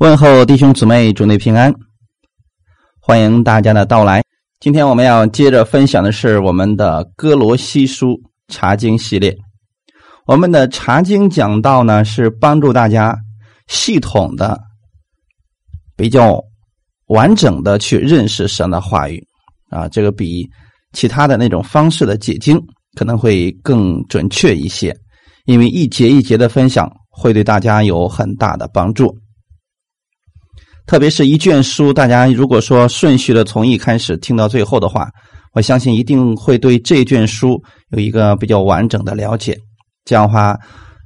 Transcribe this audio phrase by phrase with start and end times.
[0.00, 1.70] 问候弟兄姊妹，主内平安，
[3.02, 4.24] 欢迎大家的到来。
[4.58, 8.18] 今天我们要接着分享的是我们的哥罗西书
[8.48, 9.36] 查经系列。
[10.24, 13.14] 我们的查经讲道呢，是帮助大家
[13.68, 14.58] 系统的、
[15.94, 16.42] 比较
[17.08, 19.22] 完整的去认识神的话语
[19.68, 19.86] 啊。
[19.86, 20.48] 这个比
[20.92, 22.58] 其他的那种方式的解经
[22.94, 24.96] 可能会更准确一些，
[25.44, 29.14] 因为一节一节的分享会对大家有很大的帮助。
[30.90, 35.08] 特别是一卷书，大家如果说顺序的从一开始听到最后的话，
[35.52, 39.56] 我相信一定会对这卷书有一个比较完整的了解。
[40.04, 40.58] 这样的话，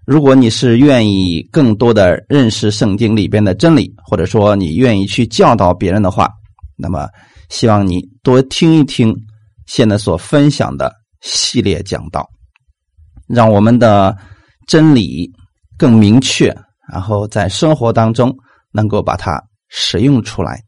[0.06, 6.30] 如果你是愿意更多的认识圣经里边的真理，或者说你愿意去教导别人的话，
[6.78, 7.06] 那么
[7.50, 9.14] 希望你多听一听
[9.66, 12.27] 现在所分享的系列讲道，
[13.28, 14.16] 让我们的
[14.66, 15.30] 真理
[15.77, 16.46] 更明确，
[16.91, 18.34] 然后在生活当中
[18.72, 19.38] 能够把它。
[19.77, 20.62] 使用出来，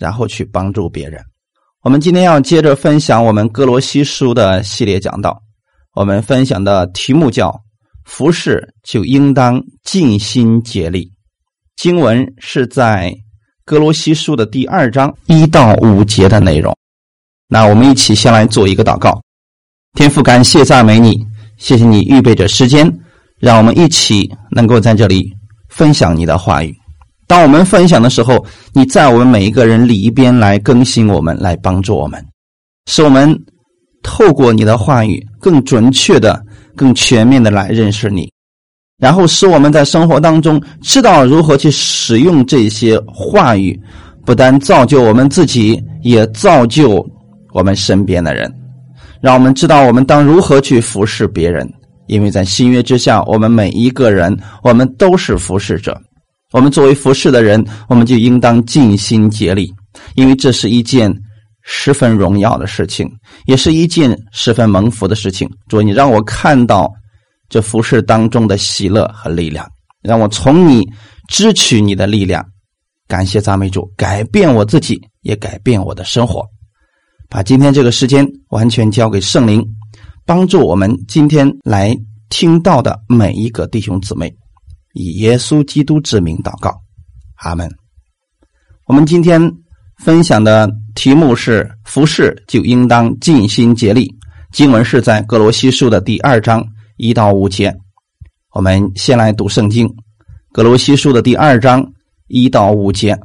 [0.00, 1.22] 然后去帮助别人。
[1.84, 5.40] 我们今天要接着分享我们哥罗西书的系列讲道。
[5.94, 7.56] 我们分享的题目叫
[8.04, 11.08] “服侍就应当尽心竭力”。
[11.76, 13.14] 经文是在
[13.64, 16.76] 哥罗西书的第二章一到五节的内容。
[17.46, 19.20] 那我们一起先来做一个祷告。
[19.94, 21.24] 天父，感谢赞美你，
[21.58, 22.92] 谢谢你预备着时间，
[23.38, 25.32] 让我们一起能够在这里
[25.68, 26.77] 分享你的话语。
[27.28, 32.24] 当我们分享的时候，你在我们每一个人里边来更新我们，来帮助我们，
[32.86, 33.38] 使我们
[34.02, 36.42] 透过你的话语更准确的、
[36.74, 38.32] 更全面的来认识你，
[38.96, 43.78] 然后使我们在生活当中知道如何去使用这些话语，
[44.24, 47.06] 不但造就我们自己，也造就
[47.52, 48.50] 我们身边的人，
[49.20, 51.70] 让我们知道我们当如何去服侍别人，
[52.06, 55.94] 因为在新约之下，我们每一个人，我们都是服侍者。
[56.50, 59.70] 我们作为服侍的人，我们就应当尽心竭力，
[60.14, 61.14] 因为这是一件
[61.62, 63.06] 十分荣耀的事情，
[63.44, 65.46] 也是一件十分蒙福的事情。
[65.68, 66.90] 主，你让我看到
[67.50, 69.68] 这服侍当中的喜乐和力量，
[70.02, 70.88] 让我从你
[71.28, 72.42] 支取你的力量。
[73.06, 76.42] 感谢赞美主，改变我自己，也改变我的生活。
[77.28, 79.62] 把今天这个时间完全交给圣灵，
[80.24, 81.94] 帮助我们今天来
[82.30, 84.34] 听到的每一个弟兄姊妹。
[84.98, 86.76] 以耶稣基督之名祷告，
[87.36, 87.70] 阿门。
[88.84, 89.40] 我们今天
[90.04, 94.12] 分享的题目是“服侍就应当尽心竭力”。
[94.50, 96.66] 经文是在格罗西书的第二章
[96.96, 97.72] 一到五节。
[98.52, 99.88] 我们先来读圣经，
[100.52, 101.86] 格罗西书的第二章
[102.26, 103.16] 一到五节。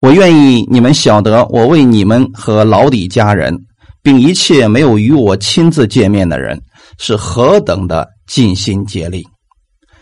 [0.00, 3.56] 我愿意你们晓得，我为你们和老底家人，
[4.02, 6.60] 并一切没有与我亲自见面的人，
[6.98, 9.24] 是何等的尽心竭力。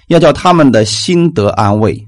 [0.09, 2.01] 要叫他们的心得安慰，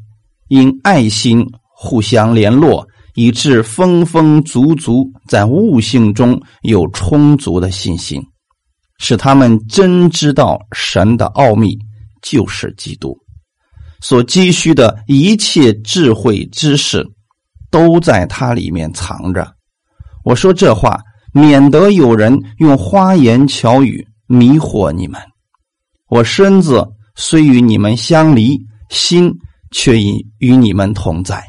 [0.48, 1.44] 因爱心
[1.74, 8.22] 互相联络，以致丰丰足足，在悟性中有充足的信心，
[8.98, 11.76] 使他们真知道神的奥秘
[12.22, 13.18] 就是基督，
[14.00, 17.04] 所积蓄的一切智慧知识，
[17.68, 19.52] 都在它里面藏着。
[20.22, 21.00] 我说这话，
[21.32, 25.20] 免得有人用花言巧语迷惑你们。
[26.08, 26.86] 我身子。
[27.20, 28.56] 虽与你们相离，
[28.90, 29.34] 心
[29.72, 31.44] 却已与你们同在。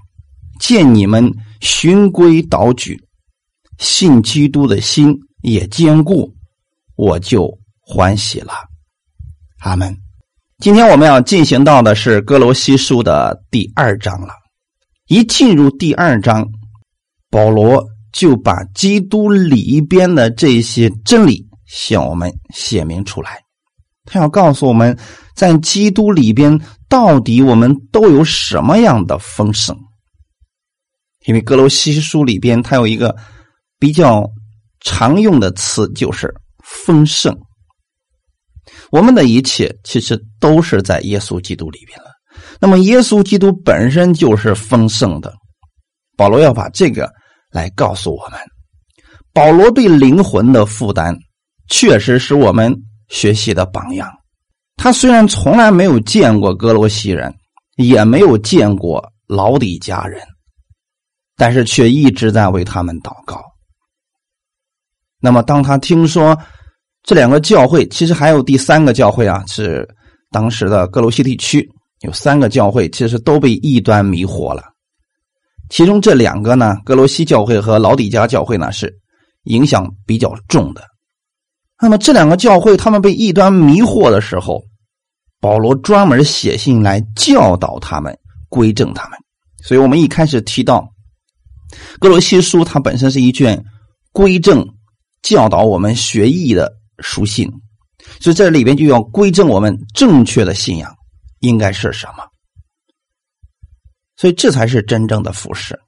[0.60, 1.32] 见你们
[1.62, 3.00] 循规蹈矩，
[3.78, 6.34] 信基督的心也坚固，
[6.96, 8.52] 我就欢喜了。
[9.60, 9.96] 阿门。
[10.58, 14.34] 今天我们要进行到的是哥罗西书的第二章了。
[15.08, 16.50] 一进入第二章，
[17.30, 23.40] 保罗就把基督里边的这些真理向我们显明出来。
[24.10, 24.98] 他要告诉我们，
[25.36, 26.60] 在基督里边，
[26.90, 29.78] 到底我们都有什么样的丰盛？
[31.26, 33.16] 因为哥罗西书里边，它有一个
[33.78, 34.28] 比较
[34.80, 36.34] 常用的词，就是
[36.64, 37.38] 丰盛。
[38.90, 42.06] 我们的一切其实都是在耶稣基督里边了。
[42.60, 45.32] 那么，耶稣基督本身就是丰盛的。
[46.18, 47.10] 保罗要把这个
[47.52, 48.40] 来告诉我们。
[49.34, 51.16] 保罗对灵魂的负担，
[51.68, 52.76] 确实使我们。
[53.10, 54.10] 学习的榜样，
[54.78, 57.34] 他虽然从来没有见过哥罗西人，
[57.76, 60.22] 也没有见过老底家人，
[61.36, 63.44] 但是却一直在为他们祷告。
[65.20, 66.38] 那么，当他听说
[67.04, 69.88] 这两个教会，其实还有第三个教会啊，是
[70.32, 71.68] 当时的哥罗西地区
[72.02, 74.64] 有三个教会，其实都被异端迷惑了。
[75.70, 78.94] 其中这两个呢，哥罗西教会和老底家教会呢，是
[79.44, 80.84] 影响比较重的。
[81.82, 84.64] 那么这两个教会，他们被异端迷惑的时候，
[85.40, 88.18] 保罗专门写信来教导他们、
[88.50, 89.18] 归正他们，
[89.64, 90.82] 所以我们一开始提到
[92.00, 93.64] 《哥罗西书》，它本身是一卷
[94.12, 94.68] 归正
[95.22, 97.50] 教导我们学艺的书信，
[98.20, 100.94] 所以这里边就要归正我们正确的信仰
[101.40, 102.26] 应该是什么。
[104.18, 105.80] 所以这才是真正的服饰。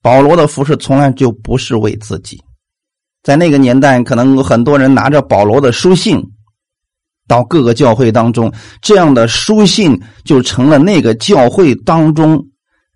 [0.00, 2.40] 保罗的服饰从来就不是为自己，
[3.22, 6.22] 在那个年代，可能很多人拿着保罗的书信
[7.26, 12.42] 到各个教会当中，这样的书信就成了那个教会当中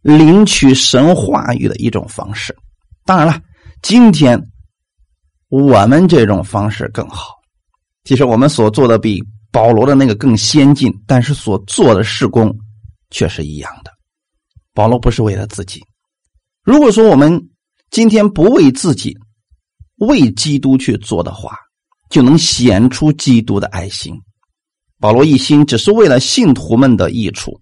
[0.01, 2.57] 领取神话语的一种方式。
[3.05, 3.39] 当然了，
[3.83, 4.41] 今天
[5.49, 7.35] 我们这种方式更好。
[8.05, 12.57] 其实我们所做的比保罗的那个更先进，但是所做的事工
[13.11, 13.91] 却是一样的。
[14.73, 15.83] 保罗不是为了自己。
[16.65, 17.49] 如果说我们
[17.91, 19.15] 今天不为自己、
[20.07, 21.57] 为基督去做的话，
[22.11, 24.15] 就能显出基督的爱心。
[25.01, 27.61] 保罗一心只是为了信徒们的益处，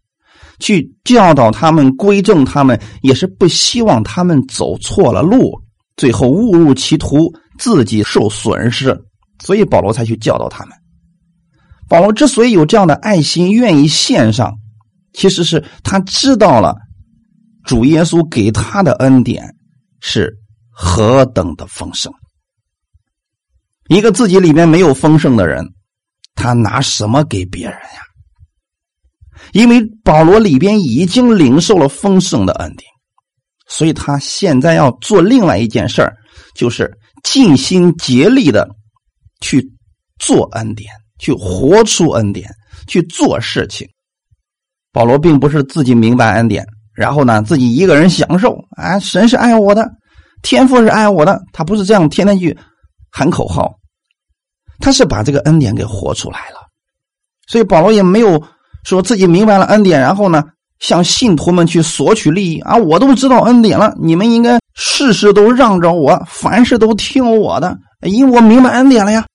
[0.59, 5.59] 去教导他们、归正他们，也是不希望他们走错了路，
[5.97, 8.95] 最后误入歧途，自己受损失。
[9.43, 10.77] 所以保罗才去教导他们。
[11.89, 14.53] 保罗之所以有这样的爱心，愿意献上，
[15.15, 16.77] 其实是他知道了。
[17.65, 19.55] 主耶稣给他的恩典
[20.01, 20.31] 是
[20.71, 22.13] 何等的丰盛！
[23.91, 25.67] 一个自己里面没有丰盛的人，
[26.37, 28.01] 他拿什么给别人呀？
[29.53, 32.89] 因为保罗里边已经领受了丰盛的恩典，
[33.67, 36.15] 所以他现在要做另外一件事儿，
[36.55, 36.89] 就是
[37.25, 38.69] 尽心竭力的
[39.41, 39.61] 去
[40.21, 40.89] 做恩典，
[41.19, 42.49] 去活出恩典，
[42.87, 43.89] 去做事情。
[44.93, 46.65] 保罗并不是自己明白恩典。
[46.95, 48.99] 然后呢，自己一个人享受啊！
[49.01, 49.91] 神是爱我的，
[50.43, 52.57] 天父是爱我的，他不是这样天天去
[53.11, 53.73] 喊口号，
[54.81, 56.57] 他是把这个恩典给活出来了。
[57.47, 58.43] 所以保罗也没有
[58.85, 60.43] 说自己明白了恩典，然后呢
[60.79, 62.77] 向信徒们去索取利益啊！
[62.77, 69.27] 我都知道恩典了，你们应该事事都让着我，凡事都听我的，因为我明白恩典了呀。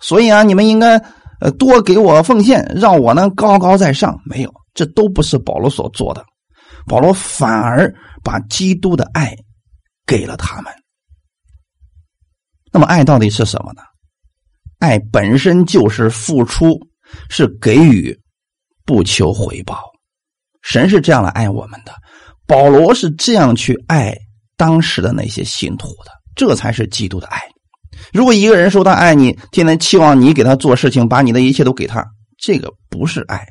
[0.00, 0.96] 所以啊，你们应该
[1.40, 4.18] 呃多给我奉献，让我呢高高在上。
[4.24, 6.24] 没有，这都不是保罗所做的。
[6.86, 7.92] 保罗反而
[8.22, 9.34] 把基督的爱
[10.06, 10.72] 给了他们。
[12.72, 13.82] 那么，爱到底是什么呢？
[14.84, 16.78] 爱本身就是付出，
[17.30, 18.14] 是给予，
[18.84, 19.80] 不求回报。
[20.60, 21.92] 神是这样来爱我们的，
[22.46, 24.14] 保罗是这样去爱
[24.58, 27.40] 当时的那些信徒的，这才是基督的爱。
[28.12, 32.04] 如果一个人说他爱你，天天期望你给他做事情，把你的一切都给他，
[32.36, 33.42] 这个不是爱，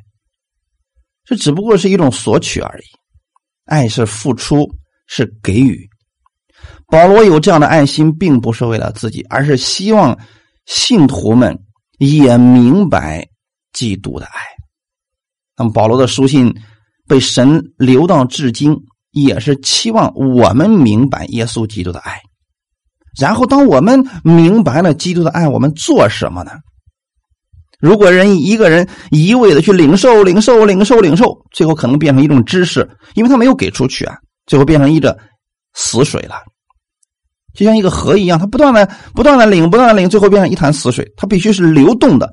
[1.25, 2.83] 这只不过是一种索取而已。
[3.65, 4.69] 爱是付出，
[5.07, 5.89] 是给予。
[6.88, 10.15] 保罗有这样的爱心，并不是为了自己，而是希望
[10.65, 11.60] 信徒们
[11.98, 13.27] 也明白
[13.71, 14.39] 基督的爱。
[15.57, 16.54] 那么，保罗的书信
[17.07, 18.75] 被神留到至今，
[19.12, 22.19] 也是期望我们明白耶稣基督的爱。
[23.19, 26.51] 然后，当我们明白了基督的爱，我们做什么呢？
[27.80, 35.19] 如果人一个人一味的去领受、领受、领受、领受，最后可能变成一种知识，因为他没有给出去啊，最后变成一个
[35.74, 36.36] 死水了，
[37.53, 41.07] 就像一个河一样，它不断的、不断的领、不断的领，最后变成一潭死水。
[41.15, 42.29] 它必须是流动的，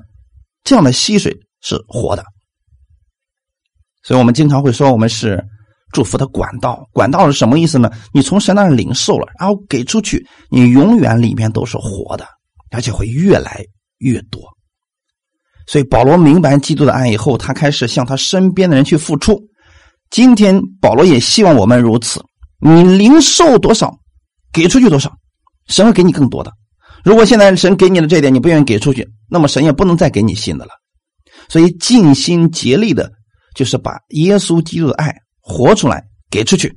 [0.63, 2.23] 这样的溪水是活的。
[4.03, 5.43] 所以我们经常会说，我们是
[5.93, 6.83] 祝福的管道。
[6.91, 7.91] 管道是什么意思呢？
[8.13, 12.25] 你从神那领受了，然后给出去，你永远里面都是活的，
[12.71, 13.63] 而且会越来
[13.99, 14.41] 越多。
[15.67, 19.39] 所以保罗明白基督的爱以后，他开始向他身边的人去付出。
[20.09, 22.19] 今天保罗也希望我们如此。
[22.59, 23.95] 你零售多少，
[24.51, 25.11] 给出去多少，
[25.67, 26.51] 神会给你更多的。
[27.03, 30.71] 如果现在神给你的这一点你不愿意给出去，那么神也不能再给你新的了。
[31.49, 33.11] 所以尽心竭力的，
[33.55, 36.73] 就是把耶稣基督的爱活出来，给出去，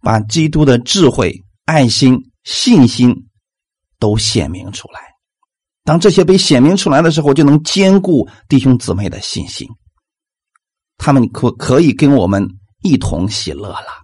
[0.00, 1.34] 把基督的智慧、
[1.64, 3.14] 爱心、信心
[3.98, 5.00] 都显明出来。
[5.82, 9.66] 当这些被显明出来的时候，就能兼顾弟兄姊妹的信心。
[10.98, 12.46] 他们可可以跟我们
[12.82, 13.99] 一同喜乐了。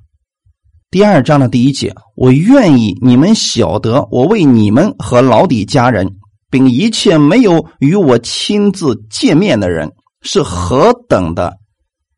[0.91, 6.17] 第二章的第一节，我愿意你们晓得，我为你们和老底家人，
[6.51, 11.59] 并一切没有与我亲自见面的人，是何等的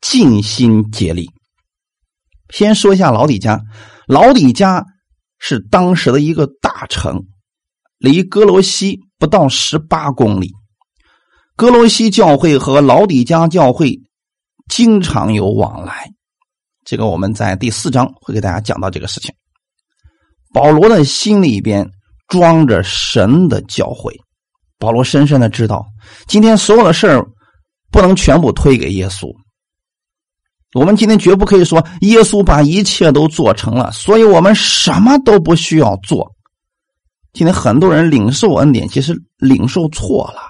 [0.00, 1.28] 尽心竭力。
[2.50, 3.60] 先说一下老底家，
[4.06, 4.84] 老底家
[5.38, 7.24] 是当时的一个大城，
[7.98, 9.00] 离哥罗西。
[9.20, 10.52] 不到十八公里，
[11.56, 13.98] 哥罗西教会和老底家教会
[14.68, 16.12] 经常有往来。
[16.88, 19.30] 这个我们在第四章会给大家讲到这个事情。
[20.54, 21.86] 保罗的心里边
[22.28, 24.10] 装着神的教诲，
[24.78, 25.84] 保罗深深的知道，
[26.26, 27.22] 今天所有的事儿
[27.90, 29.30] 不能全部推给耶稣，
[30.72, 36.34] 我们今天绝不可以说耶稣把一切都做成了，所以我们什么都不需要做。
[37.34, 40.40] 今天很多人领受恩典，其实领受错了。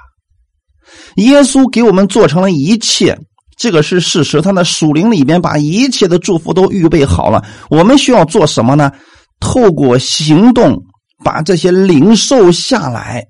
[1.17, 3.19] 耶稣给我们做成了一切，
[3.59, 4.41] 这个是事实。
[4.41, 7.45] 他的属灵里边把一切的祝福都预备好了。
[7.69, 8.93] 我们需要做什么呢？
[9.41, 10.77] 透过行动
[11.25, 13.25] 把这些领受下来，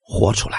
[0.00, 0.58] 活出来。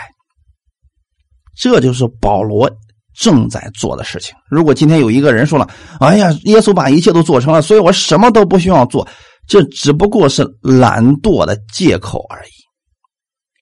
[1.57, 2.69] 这就是保罗
[3.17, 4.35] 正在做的事情。
[4.49, 5.69] 如果今天有一个人说了
[6.01, 9.07] ：“哎呀，耶稣把一切都做成了，所以我什么都不需要做。”
[9.47, 12.51] 这只不过是懒惰的借口而已。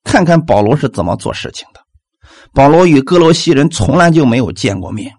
[0.04, 1.83] 看看保罗是怎么做事情的。
[2.54, 5.14] 保罗与哥罗西人从来就没有见过面，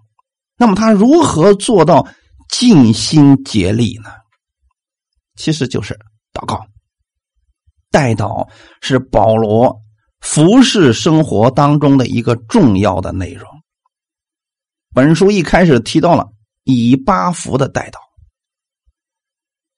[0.57, 2.07] 那么他如何做到
[2.49, 4.09] 尽心竭力呢？
[5.35, 5.99] 其实就是
[6.33, 6.65] 祷告。
[7.91, 8.49] 代祷
[8.81, 9.81] 是保罗
[10.19, 13.49] 服侍生活当中的一个重要的内容。
[14.93, 16.29] 本书一开始提到了
[16.63, 17.97] 以巴弗的代祷。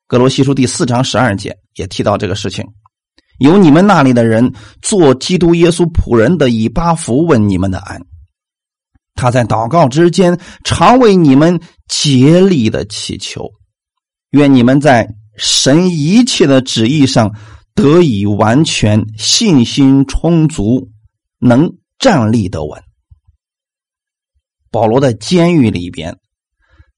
[0.05, 2.65] 格罗西书第四章十二节也提到这个事情，
[3.39, 8.01] 有你们那里的人做基督耶稣仆人的以巴弗问你们的安，
[9.15, 13.49] 他在祷告之间常为你们竭力的祈求，
[14.31, 17.35] 愿你们在神一切的旨意上
[17.75, 20.89] 得以完全，信心充足，
[21.39, 22.81] 能站立得稳。
[24.71, 26.17] 保罗在监狱里边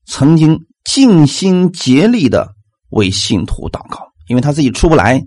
[0.05, 2.55] 曾经尽心竭力的。
[2.91, 5.23] 为信徒祷告，因为他自己出不来，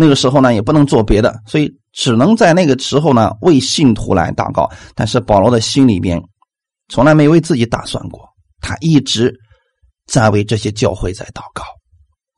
[0.00, 4.68] 那个时候呢也不能做别的，所以只能在那个时候呢为信徒来祷告。
[4.94, 6.20] 但是保罗的心里边
[6.88, 8.20] 从来没为自己打算过，
[8.60, 9.32] 他一直
[10.06, 11.62] 在为这些教会在祷告。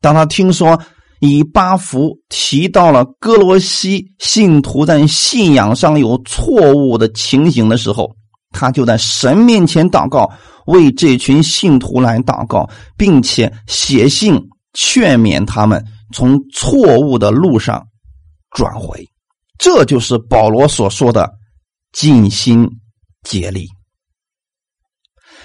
[0.00, 0.78] 当他听说
[1.20, 8.10] 以巴弗提到了哥罗西信徒在信仰上有错误的情形的时候，
[8.50, 10.30] 他就在神面前祷告。
[10.66, 14.40] 为这群信徒来祷告，并且写信
[14.74, 17.86] 劝勉他们从错误的路上
[18.50, 19.08] 转回，
[19.58, 21.32] 这就是保罗所说的
[21.92, 22.68] 尽心
[23.22, 23.66] 竭力。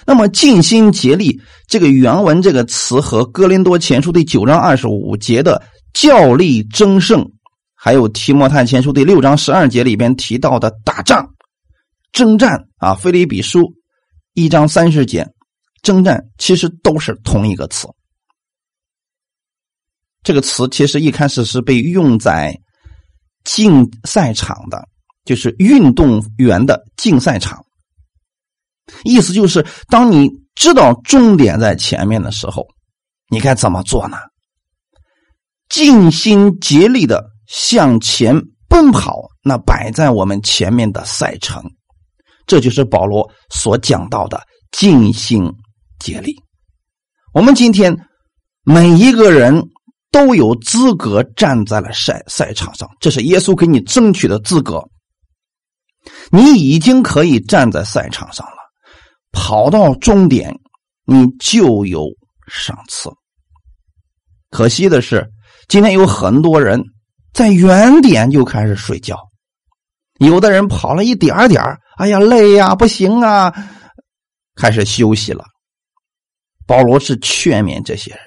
[0.06, 5.62] 那么“尽心竭力”这个原文这个词和《哥林多前书》第九章二十五节的
[5.94, 7.30] “教力争胜”，
[7.76, 11.28] 还有《提摩太前书》第六章十二节里边提到的打仗、
[12.14, 13.62] 征战啊，《菲利比书》。
[14.34, 15.28] 一章三十节，
[15.82, 17.88] 征战其实都是同一个词。
[20.28, 22.54] 这个词其实一开始是被用在
[23.46, 24.86] 竞赛场的，
[25.24, 27.64] 就是运动员的竞赛场。
[29.06, 32.68] 意思就是，当你知道终点在前面的时候，
[33.30, 34.18] 你该怎么做呢？
[35.70, 41.64] 尽心竭力的向前奔跑，那摆在我们前面的赛程。
[42.46, 45.50] 这就是保罗所讲到的尽心
[46.00, 46.36] 竭力。
[47.34, 47.98] 我们今天
[48.66, 49.70] 每一个人
[50.12, 54.84] 都有资格站在了赛赛场上，这是耶稣给你争取的资格。
[56.32, 58.58] 你已经可以站在赛场上了，
[59.32, 60.54] 跑到终点，
[61.06, 62.08] 你就有
[62.48, 63.10] 赏赐。
[64.50, 65.30] 可惜的是，
[65.68, 66.82] 今天有很多人
[67.34, 69.18] 在原点就开始睡觉，
[70.20, 71.62] 有的人跑了一点点
[71.98, 73.54] 哎呀，累呀，不行啊，
[74.56, 75.44] 开始休息了。
[76.66, 78.27] 保罗是劝勉这些人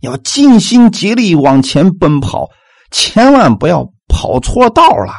[0.00, 2.48] 要尽心竭力往前奔跑，
[2.90, 5.12] 千万不要跑错道了。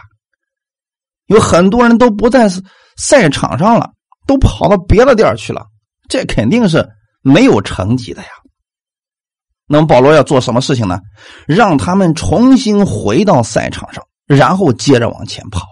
[1.27, 2.49] 有很多人都不在
[2.97, 3.91] 赛场上了，
[4.27, 5.65] 都跑到别的地儿去了，
[6.09, 6.87] 这肯定是
[7.21, 8.27] 没有成绩的呀。
[9.67, 10.99] 那么保罗要做什么事情呢？
[11.47, 15.65] 让他们重新回到赛场上，然后接着往前跑。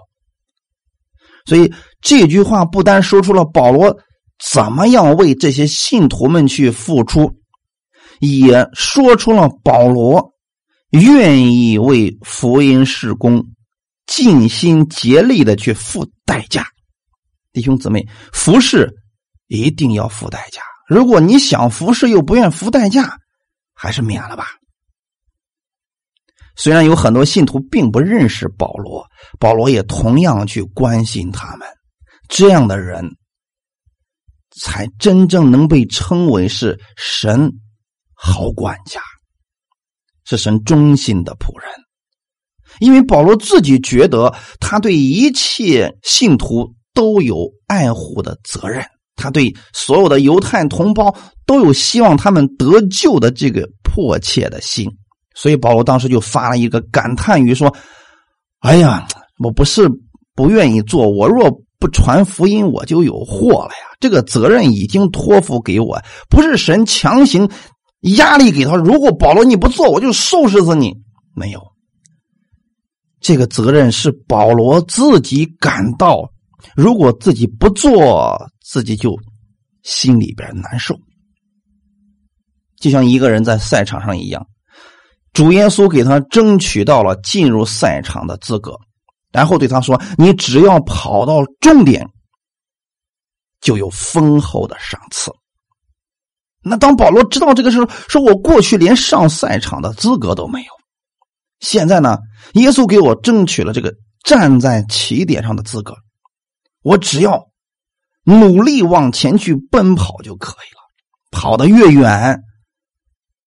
[1.45, 3.97] 所以这句话不单说出了保罗
[4.51, 7.33] 怎么样为这些信徒们去付出，
[8.19, 10.33] 也说出了保罗
[10.91, 13.45] 愿意为福音事工
[14.05, 16.67] 尽心竭力的去付代价。
[17.51, 18.93] 弟兄姊妹，服侍
[19.47, 20.61] 一定要付代价。
[20.87, 23.17] 如果你想服侍又不愿付代价，
[23.73, 24.47] 还是免了吧。
[26.55, 29.07] 虽然有很多信徒并不认识保罗，
[29.39, 31.67] 保罗也同样去关心他们。
[32.27, 33.15] 这样的人，
[34.59, 37.51] 才真正能被称为是神
[38.21, 38.99] 好管家，
[40.25, 41.69] 是神忠心的仆人。
[42.79, 48.85] 因为保罗自己觉得，他对一切信徒都有爱护的责任，
[49.15, 54.89] 他对所有的犹太同胞都有希望他们得救的这个迫切的心。
[55.33, 57.73] 所以保罗当时就发了一个感叹语说
[58.59, 59.07] ：“哎呀，
[59.41, 59.89] 我不是
[60.35, 61.49] 不愿意做，我若
[61.79, 63.95] 不传福音，我就有祸了呀！
[64.01, 67.49] 这个责任已经托付给我，不是神强行
[68.01, 68.75] 压力给他。
[68.75, 70.93] 如果保罗你不做，我就收拾死你。
[71.35, 71.61] 没有，
[73.19, 76.29] 这个责任是保罗自己感到，
[76.75, 79.17] 如果自己不做，自己就
[79.83, 80.99] 心里边难受。
[82.77, 84.45] 就像一个人在赛场上一样，
[85.33, 88.77] 主耶稣给他争取到了进入赛场的资格。
[89.31, 92.09] 然后对他说：“你只要跑到终点，
[93.61, 95.31] 就有丰厚的赏赐。”
[96.69, 100.67] 那当保罗知道这个时候，说我过去连上赛场的资格都没有，
[101.59, 102.19] 现在呢，
[102.53, 105.95] 耶稣给我争取了这个站在起点上的资格，
[106.83, 107.49] 我只要
[108.23, 110.79] 努力往前去奔跑就可以了。
[111.31, 112.41] 跑得越远，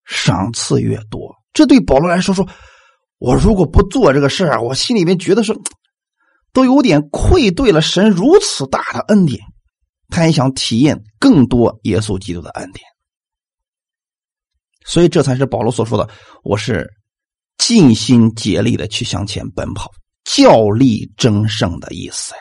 [0.04, 1.36] 赏赐越多。
[1.52, 2.46] 这对保罗来说说。
[3.24, 5.56] 我如果不做这个事啊，我心里面觉得是，
[6.52, 9.38] 都有点愧对了神如此大的恩典。
[10.08, 12.84] 他也想体验更多耶稣基督的恩典，
[14.84, 16.08] 所以这才是保罗所说的
[16.44, 16.88] ：“我是
[17.58, 19.90] 尽心竭力的去向前奔跑，
[20.24, 22.40] 较力争胜的意思呀。”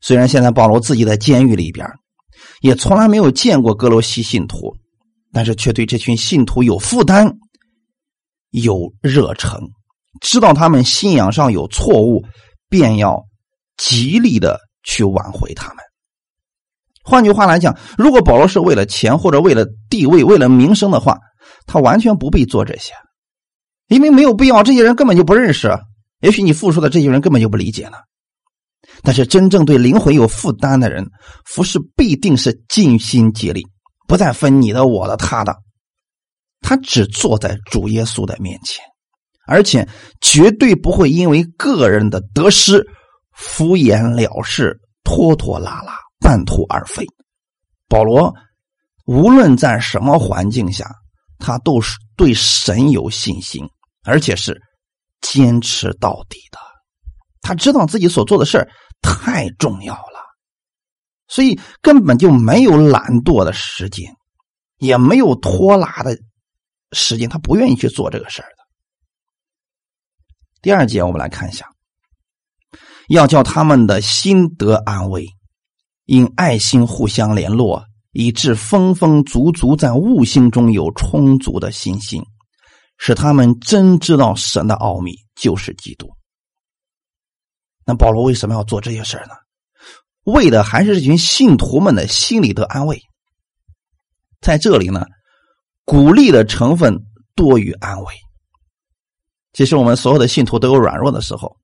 [0.00, 1.86] 虽然现在保罗自己在监狱里边，
[2.60, 4.76] 也从来没有见过哥罗西信徒，
[5.32, 7.38] 但是却对这群信徒有负担。
[8.50, 9.70] 有热诚，
[10.20, 12.22] 知道他们信仰上有错误，
[12.68, 13.24] 便要
[13.78, 15.78] 极力的去挽回他们。
[17.02, 21.18] 换句话来讲，如果保罗是为了钱或者为了地位、为了名声的话，
[21.66, 22.92] 他完全不必做这些，
[23.88, 24.62] 因为没有必要。
[24.62, 25.76] 这些人根本就不认识，
[26.20, 27.96] 也许你付出的这些人根本就不理解呢。
[29.02, 31.06] 但是真正对灵魂有负担的人，
[31.44, 33.66] 服侍必定是尽心竭力，
[34.06, 35.56] 不再分你的、我的、他的。
[36.60, 38.84] 他只坐在主耶稣的面前，
[39.48, 39.88] 而且
[40.20, 42.86] 绝对不会因为个人的得失
[43.32, 47.04] 敷衍了事、拖拖拉拉、半途而废。
[47.88, 48.34] 保罗
[49.04, 50.88] 无论在什么环境下，
[51.38, 53.68] 他都是对神有信心，
[54.04, 54.58] 而且是
[55.20, 56.58] 坚持到底的。
[57.42, 58.66] 他知道自己所做的事
[59.02, 60.20] 太重要了，
[61.26, 64.14] 所以根本就没有懒惰的时间，
[64.78, 66.16] 也没有拖拉的。
[66.92, 68.56] 时间他不愿意去做这个事儿的。
[70.60, 71.66] 第二节我们来看一下，
[73.08, 75.26] 要叫他们的心得安慰，
[76.12, 82.22] 因爱心互相联络，以致丰丰足足在悟性中有充足的信心，
[82.98, 86.06] 使他们真知道神的奥秘就是基督。
[87.86, 89.34] 那保罗为什么要做这些事呢？
[90.24, 93.00] 为的还是这群信徒们的心里的安慰。
[94.42, 95.06] 在这里呢。
[95.84, 96.96] 鼓励的成分
[97.34, 98.14] 多于安慰。
[99.52, 101.56] 其实我们所有的信徒都有软弱的时候，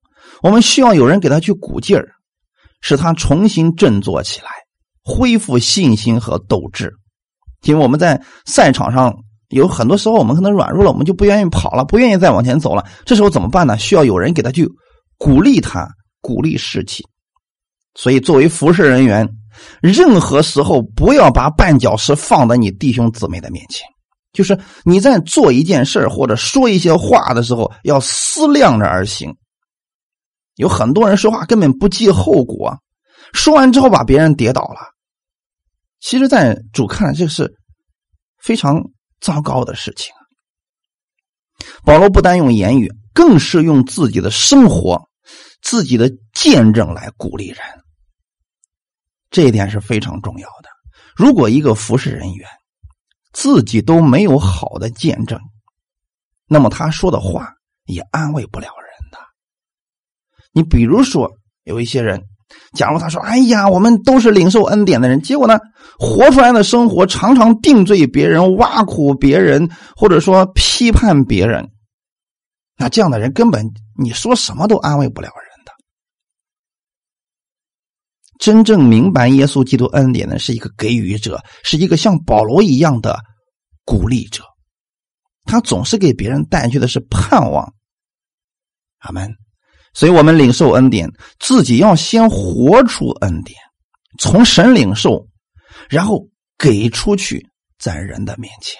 [0.43, 2.11] 我们需要有人给他去鼓劲儿，
[2.81, 4.47] 使他重新振作起来，
[5.03, 6.93] 恢复信心和斗志。
[7.63, 9.13] 因为我们在赛场上
[9.49, 12.85] 有很多时候，我们可能软弱了，我们就不愿意跑了，不愿意再往前走了。
[13.05, 13.77] 这时候怎么办呢？
[13.77, 14.67] 需要有人给他去
[15.17, 15.87] 鼓励他，
[16.21, 17.05] 鼓励士气。
[17.95, 19.27] 所以，作为服侍人员，
[19.81, 23.85] 任何时候不要把绊脚石放在你弟兄姊妹的面前。
[24.31, 29.35] 就是你在做一件事或者说一些话的时候，要思量着而行。
[30.59, 32.77] 有很多人说话根本不计后果，
[33.31, 34.93] 说完之后把别人跌倒了。
[36.01, 37.57] 其实，在主看来，这是
[38.41, 38.83] 非常
[39.21, 40.13] 糟糕的事情。
[41.85, 45.01] 保罗不单用言语，更是用自己的生活、
[45.61, 47.59] 自己的见证来鼓励人。
[49.31, 50.67] 这一点是非常重要的。
[51.15, 52.45] 如果一个服侍人员，
[53.31, 55.39] 自己都没有好的见证，
[56.47, 57.53] 那么他说的话
[57.85, 58.78] 也安慰不了。
[60.51, 61.31] 你比如说，
[61.63, 62.23] 有一些人，
[62.73, 65.59] 假如他说：“哎呀，我们都是领受恩典的人。”结果呢，
[65.99, 71.69] 活出来的生活常常定罪别人、挖苦别人，或者说批判别人，
[72.77, 75.71] 那这样的人根本你说什么都安慰不了人的。
[78.39, 83.19] 真正明白耶稣基督恩典的是一个给予者，是一个像保罗一样的
[83.85, 84.43] 鼓励者。
[85.45, 87.73] 他总是给别人带去的是盼望。
[88.99, 89.35] 阿门。
[89.93, 93.57] 所以，我们领受恩典，自己要先活出恩典，
[94.19, 95.27] 从神领受，
[95.89, 97.45] 然后给出去，
[97.77, 98.79] 在人的面前。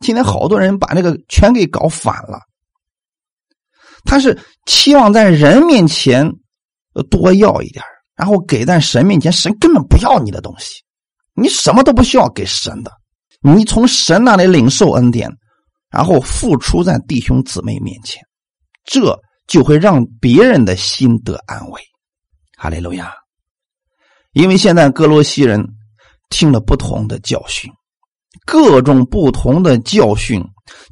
[0.00, 2.38] 今天好多人把这个全给搞反了。
[4.04, 6.30] 他是期望在人面前
[7.10, 10.82] 多要一点然后给在神面前，神根本不要你的东西，
[11.34, 12.92] 你什么都不需要给神的，
[13.40, 15.28] 你从神那里领受恩典，
[15.90, 18.22] 然后付出在弟兄姊妹面前，
[18.84, 21.80] 这就会让别人的心得安慰。
[22.56, 23.12] 哈利路亚！
[24.32, 25.66] 因为现在哥罗西人
[26.30, 27.70] 听了不同的教训，
[28.44, 30.42] 各种不同的教训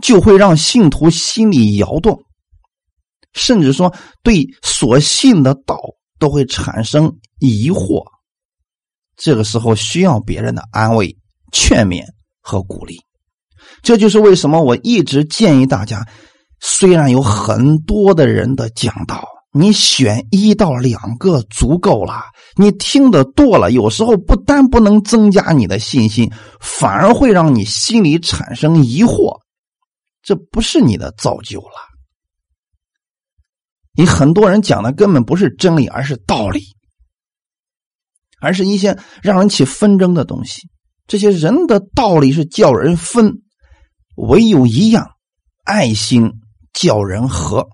[0.02, 2.22] 就会让信徒心里摇动，
[3.32, 5.78] 甚至说对所信的道
[6.18, 8.02] 都会产生疑惑。
[9.16, 11.16] 这个时候需要别人的安慰、
[11.52, 12.04] 劝勉
[12.40, 12.98] 和鼓励。
[13.82, 16.06] 这就是为什么我一直建议大家，
[16.66, 19.22] 虽然有很多的人的讲道，
[19.52, 22.22] 你选一到两个足够了。
[22.56, 29.40] 你听得多了，有时候不但不能增加你的信心，反而会让你心里产生疑惑。
[30.22, 31.74] 这不是你的造就了。
[33.92, 36.62] 你很多人讲的根本不是真理，而是道理，
[38.40, 40.62] 而是一些让人起纷争的东西。
[41.06, 43.42] 这些人的道理是叫人分。
[44.16, 45.10] 唯有一样，
[45.64, 46.32] 爱心
[46.74, 47.66] 叫人和。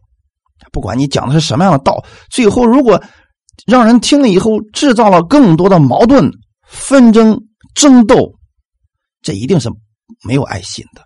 [0.71, 3.03] 不管你讲的是什么样的道，最后如果
[3.67, 6.31] 让人听了以后制造了更多的矛盾、
[6.69, 7.37] 纷争、
[7.75, 8.33] 争斗，
[9.23, 9.69] 这一定是
[10.25, 11.03] 没有爱心的。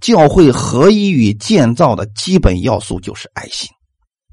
[0.00, 3.70] 教会合一与建造的基本要素就是爱心，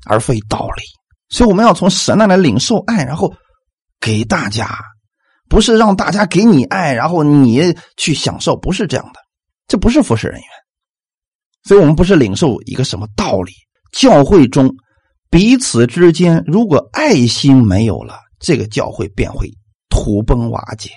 [0.06, 0.84] 而非道理。
[1.30, 3.34] 所以我们要从神那里领受爱，然后
[4.02, 4.78] 给大家，
[5.48, 9.20] 不是让大家给你爱，然后你去享受，不是这样的。
[9.68, 10.48] 这不是服侍人员，
[11.64, 13.52] 所以我们不是领受一个什么道理。
[13.92, 14.74] 教会中
[15.30, 19.50] 彼此之间，如果爱心没有了，这个教会便会
[19.90, 20.90] 土崩瓦解。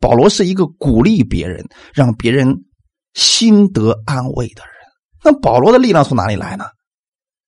[0.00, 2.64] 保罗是一个鼓励别人、让别人
[3.14, 4.72] 心得安慰的人。
[5.24, 6.64] 那保罗的力量从哪里来呢？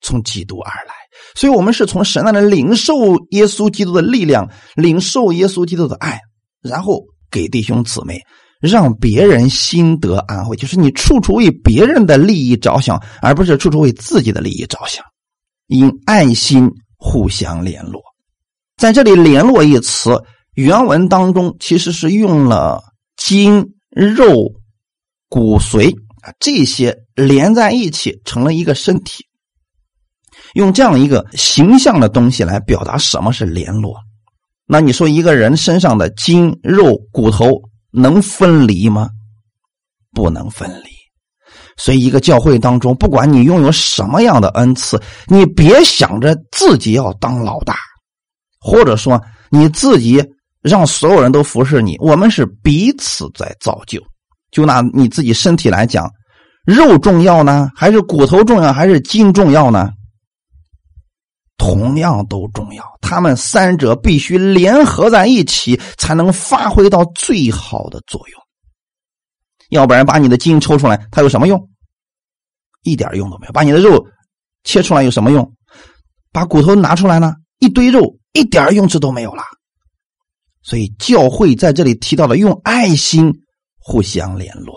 [0.00, 0.94] 从基督而来。
[1.35, 2.94] 所以，我们是从神那里领受
[3.31, 6.20] 耶稣基督的力量，领受耶稣基督的爱，
[6.61, 8.20] 然后给弟兄姊妹。
[8.64, 15.05] 让别人心得安慰，就是你处处为别人的利益着想，而不是处处为自己的利益着想。
[15.66, 18.03] 因爱心互相联络，
[18.79, 20.18] 在这里“联络”一词
[20.55, 22.83] 原文当中其实是用了
[23.16, 24.50] 筋、肉、
[25.29, 29.27] 骨髓啊这些连在一起成了一个身体，
[30.55, 33.94] 用这样一个形象的东西来表达什么是联络。
[34.66, 37.61] 那你说一个人身上的筋、肉、骨头？
[37.94, 39.09] 能分离吗？
[40.12, 40.90] 不能分离。
[41.76, 47.76] 所以，一个教会当中，不管你拥有什么样的恩赐，你别想着自己要当老大，
[48.61, 50.24] 或者说你自己
[50.62, 51.96] 让所有人都服侍你。
[51.98, 54.00] 我们是彼此在造就。
[54.50, 56.09] 就拿你自己身体来讲，
[56.64, 59.90] 肉重要呢，还是骨头重要，还是筋重要呢？
[61.64, 68.40] 同样都重要，他们三者必须联合在一起，才能发挥到最好的作用。
[69.70, 71.70] 要不然，把你的筋抽出来，它有什么用？
[72.83, 73.53] 一点用都没有。
[73.53, 74.07] 把你的肉
[74.62, 75.55] 切出来有什么用？
[76.33, 77.35] 把骨头拿出来呢？
[77.61, 79.42] 一堆肉，一点用处都没有了。
[80.62, 83.33] 所以，教会在这里提到了用爱心
[83.79, 84.77] 互相联络，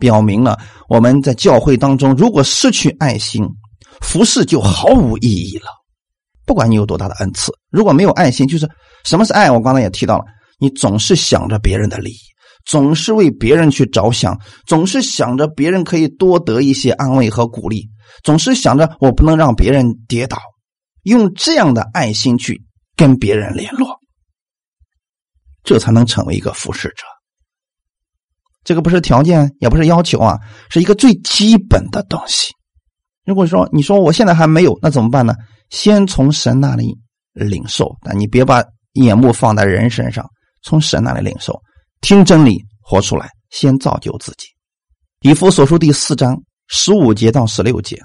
[0.00, 3.48] 表明了我们在教会当中，如果失去爱心。
[4.00, 5.66] 服侍就毫无意义了。
[6.44, 8.68] 不管你有多大的恩赐，如果没有爱心，就是
[9.04, 9.50] 什么是爱？
[9.50, 10.24] 我刚才也提到了，
[10.58, 12.18] 你总是想着别人的利益，
[12.64, 17.88] 总是为别人去着想，总是想着别人可以多得一些安慰和鼓励，
[18.24, 20.38] 总是想着我不能让别人跌倒，
[21.04, 22.60] 用这样的爱心去
[22.96, 24.00] 跟别人联络，
[25.62, 27.04] 这才能成为一个服侍者。
[28.64, 30.38] 这个不是条件，也不是要求啊，
[30.70, 32.52] 是一个最基本的东西。
[33.24, 35.34] 如果说你说我现在还没有，那怎么办呢？
[35.70, 36.92] 先从神那里
[37.32, 38.62] 领受，但你别把
[38.94, 40.28] 眼目放在人身上，
[40.62, 41.58] 从神那里领受，
[42.00, 44.48] 听真理，活出来，先造就自己。
[45.20, 47.96] 以弗所书第四章十五节到十六节，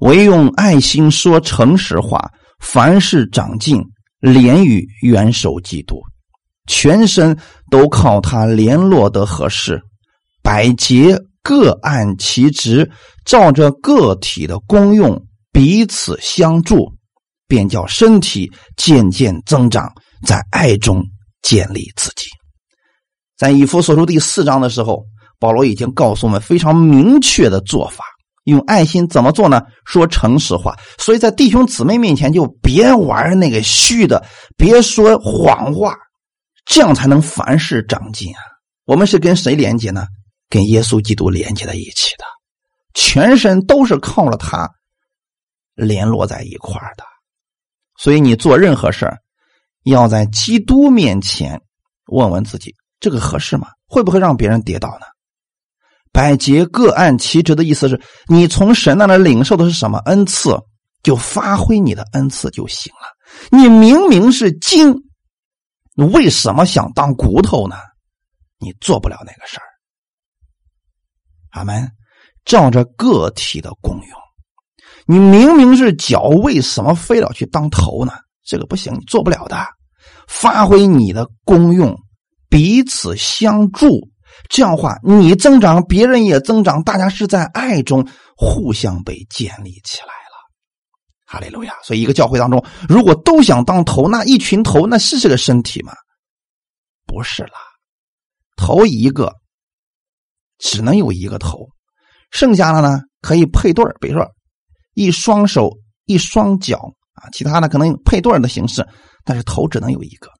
[0.00, 3.82] 唯用爱心说诚实话，凡事长进，
[4.20, 6.00] 连与元首基督，
[6.66, 7.36] 全身
[7.70, 9.80] 都靠他联络得合适，
[10.42, 11.18] 百节。
[11.42, 12.90] 各按其职，
[13.24, 16.92] 照着个体的功用彼此相助，
[17.46, 19.92] 便叫身体渐渐增长，
[20.26, 21.02] 在爱中
[21.42, 22.26] 建立自己。
[23.36, 25.04] 在以弗所书第四章的时候，
[25.38, 28.04] 保罗已经告诉我们非常明确的做法：
[28.44, 29.62] 用爱心怎么做呢？
[29.86, 30.76] 说诚实话。
[30.98, 34.24] 所以在弟兄姊妹面前就别玩那个虚的，
[34.56, 35.94] 别说谎话，
[36.66, 38.40] 这样才能凡事长进啊！
[38.84, 40.04] 我们是跟谁连接呢？
[40.48, 42.24] 跟耶稣基督连接在一起的，
[42.94, 44.68] 全身都是靠了他
[45.74, 47.04] 联络在一块的，
[47.98, 49.10] 所以你做任何事，
[49.84, 51.60] 要在基督面前
[52.06, 53.68] 问问自己，这个合适吗？
[53.86, 55.06] 会不会让别人跌倒呢？
[56.12, 60.58] 百节各按其职的意思是你从神那里领受的是什么恩赐？
[61.04, 63.56] 就发挥你的恩赐就行了。
[63.56, 64.92] 你明明是筋，
[66.12, 67.76] 为什么想当骨头呢？
[68.58, 69.67] 你做不了那个事儿。
[71.50, 71.90] 阿门。
[72.44, 74.18] 照着个体的功用，
[75.04, 78.14] 你明明是脚，为什么非要去当头呢？
[78.42, 79.66] 这个不行，做不了的。
[80.26, 81.94] 发挥你的功用，
[82.48, 84.08] 彼此相助，
[84.48, 90.48] 这样话你增长，别人也增长，大家是在爱中互相被建立起来了。
[91.26, 91.74] 哈利路亚！
[91.82, 95.92] 所以一个教会当中，如果都想当头，那一群头，那是这个身体吗？
[97.06, 97.58] 不是啦，
[98.56, 99.34] 头一个，
[100.58, 101.68] 只能有一个头。
[102.30, 104.28] 剩下的呢，可以配对比如说
[104.94, 105.70] 一双手、
[106.04, 108.86] 一双脚啊，其他的可能配对的形式，
[109.24, 110.30] 但是头只能有一个。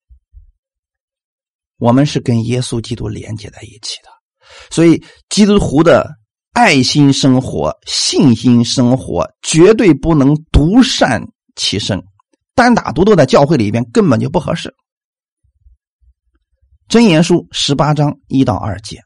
[1.78, 4.08] 我们是跟耶稣基督连接在一起的，
[4.70, 6.10] 所以基督徒的
[6.52, 11.22] 爱心生活、信心生活绝对不能独善
[11.54, 12.02] 其身，
[12.54, 14.74] 单打独斗在教会里边根本就不合适。
[16.88, 19.00] 真言书十八章一到二节。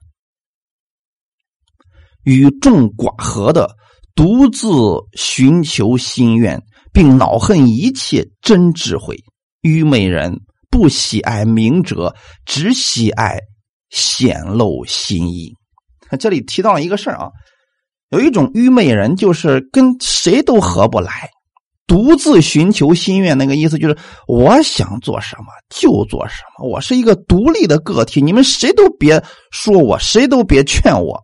[2.24, 3.68] 与众寡合的，
[4.14, 4.68] 独自
[5.14, 6.60] 寻求心愿，
[6.92, 9.16] 并恼恨一切真智慧。
[9.62, 13.38] 愚昧人不喜爱明哲，只喜爱
[13.90, 15.54] 显露心意。
[16.18, 17.30] 这里提到了一个事儿啊，
[18.10, 21.30] 有一种愚昧人，就是跟谁都合不来，
[21.86, 23.38] 独自寻求心愿。
[23.38, 31.18] 那个意思就是，我想做什么就做什么，我是一个独立的个体，你们谁都别说我，谁都别劝我。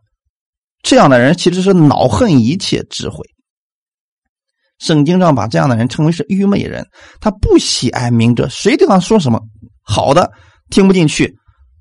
[0.88, 3.22] 这样的人其实是恼恨一切智慧。
[4.78, 6.82] 圣经上把这样的人称为是愚昧人，
[7.20, 9.38] 他不喜爱明哲，谁对他说什么
[9.82, 10.32] 好的
[10.70, 11.26] 听不进去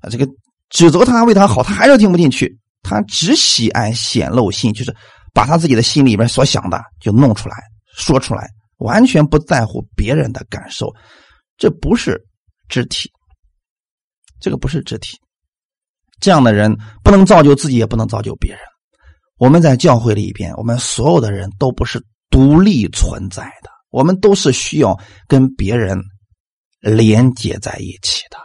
[0.02, 0.28] 啊，这个
[0.68, 2.54] 指责他为他好，他还是听不进去。
[2.82, 4.94] 他只喜爱显露心，就是
[5.32, 7.56] 把他自己的心里边所想的就弄出来
[7.96, 10.94] 说出来，完全不在乎别人的感受。
[11.56, 12.22] 这不是
[12.68, 13.10] 肢体，
[14.38, 15.16] 这个不是肢体。
[16.20, 18.60] 这样的人不能造就自己，也不能造就别人。
[19.38, 25.98] 我们在教会里边，我们所有的人都不是独立存在的，我们都是需要跟别人
[26.80, 28.36] 连接在一起的。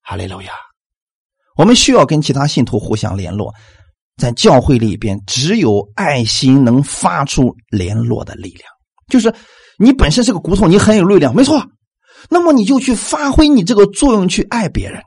[0.00, 0.52] 哈利路亚！
[1.56, 3.52] 我们需要跟其他信徒互相联络，
[4.16, 8.62] 在教会里边，只有爱心能发出联络的力量。
[9.08, 9.34] 就是
[9.78, 11.62] 你本身是个骨头，你很有力量，没错。
[12.30, 15.02] 那么你就去发挥你这个作用，去爱别人。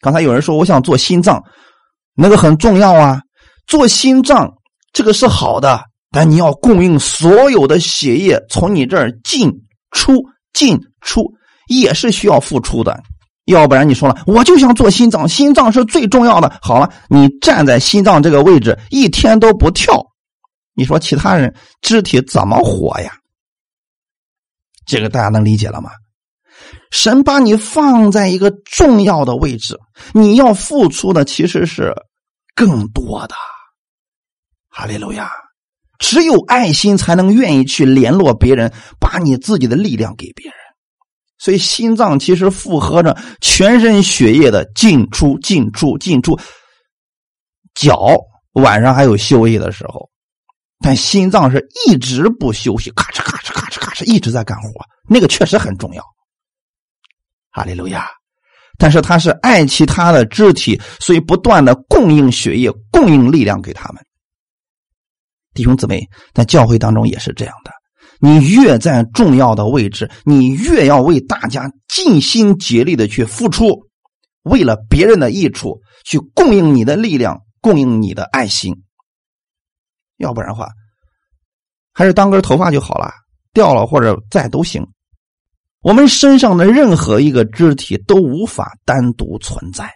[0.00, 1.42] 刚才有人说，我想做心脏，
[2.14, 3.20] 那个很重要啊。
[3.66, 4.52] 做心脏
[4.92, 9.50] 这个是好的，但你要供应所有的血液从你这儿进
[9.90, 10.14] 出
[10.52, 11.32] 进出，
[11.68, 13.02] 也是需要付出的。
[13.46, 16.58] 要不然你说了，我就想做心脏，心脏是最重要的。
[16.62, 20.00] 好了，你站在心脏这个位置一天都不跳，
[20.74, 23.12] 你说其他人肢体怎么活呀？
[24.86, 25.90] 这个大家能理解了吗？
[26.90, 29.78] 神把你放在一个重要的位置，
[30.12, 31.92] 你要付出的其实是
[32.54, 33.34] 更多的。
[34.72, 35.30] 哈利路亚！
[35.98, 40.54] 只有爱心才能愿意去联络别人，把你自己的力量给别人。
[41.38, 46.38] 所以心脏其实负荷着全身血液的进出、进出、进出。
[47.74, 48.16] 脚
[48.52, 50.08] 晚上还有休息的时候，
[50.80, 54.68] 但心脏是一直不休息，咔哧咔哧咔哧咔哧一直在干活。
[55.08, 56.02] 那个确实很重要。
[57.50, 58.08] 哈利路亚！
[58.78, 64.02] 但是他是爱其他的肢体，所以不断的供应血液、供应力量给他们。
[65.54, 67.70] 弟兄姊妹，在教会当中也是这样的。
[68.20, 73.86] 你越在重要的位置，你越要为大家尽心竭力的去付出，
[74.42, 78.74] 为了别人的益处去供应你的力量，供应你的爱心。
[80.18, 80.68] 要不然的话，
[81.92, 83.10] 还是当根头发就好了，
[83.52, 84.86] 掉了或者在都行。
[85.80, 89.90] 我们身上的任何一个肢体都无法单独存在，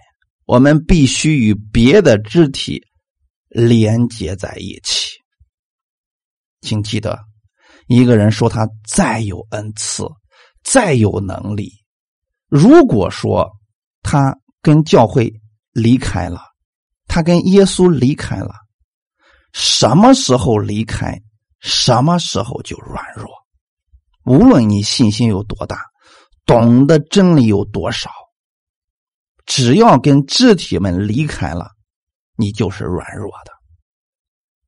[0.45, 2.83] 我们必须与别的肢体
[3.49, 5.11] 连接在一起。
[6.66, 7.16] 请记得，
[7.87, 10.05] 一个人说他再有恩赐，
[10.64, 11.70] 再有能力，
[12.48, 13.48] 如果说
[14.02, 15.33] 他跟教会
[15.70, 16.42] 离开了，
[17.07, 18.52] 他跟耶稣离开了，
[19.52, 21.16] 什么时候离开，
[21.61, 23.31] 什么时候就软弱。
[24.24, 25.81] 无论你信心有多大，
[26.44, 28.11] 懂得真理有多少，
[29.46, 31.70] 只要跟肢体们离开了，
[32.37, 33.56] 你就是软弱的。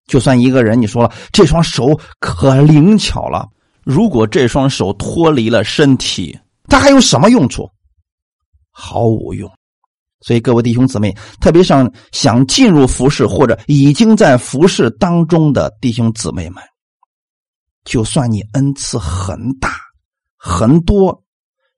[0.09, 3.47] 就算一个人，你说了这双手可灵巧了，
[3.85, 7.71] 如果这双手脱离了身体，它还有什么用处？
[8.71, 9.49] 毫无用。
[10.21, 16.61] 所以各位弟兄姊妹，特别想想进入服饰或者已经在服饰当中的弟兄姊妹们，
[17.85, 19.77] 就算你恩赐很大
[20.37, 21.23] 很多，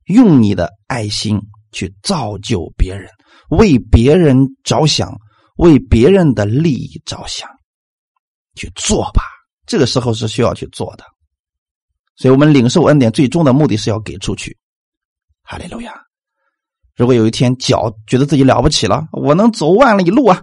[0.06, 1.38] 用你的爱心
[1.70, 3.10] 去造就别人，
[3.50, 5.14] 为别人着想，
[5.56, 7.46] 为别人的利益着想，
[8.54, 9.22] 去做吧。
[9.66, 11.04] 这个时候是需要去做的。
[12.16, 14.56] 所以我们领受恩典，最终的目的是要给出去。
[15.42, 15.94] 哈利路亚！
[16.96, 20.42] 如果有一天脚觉得自己了不起了，我能走万里路啊，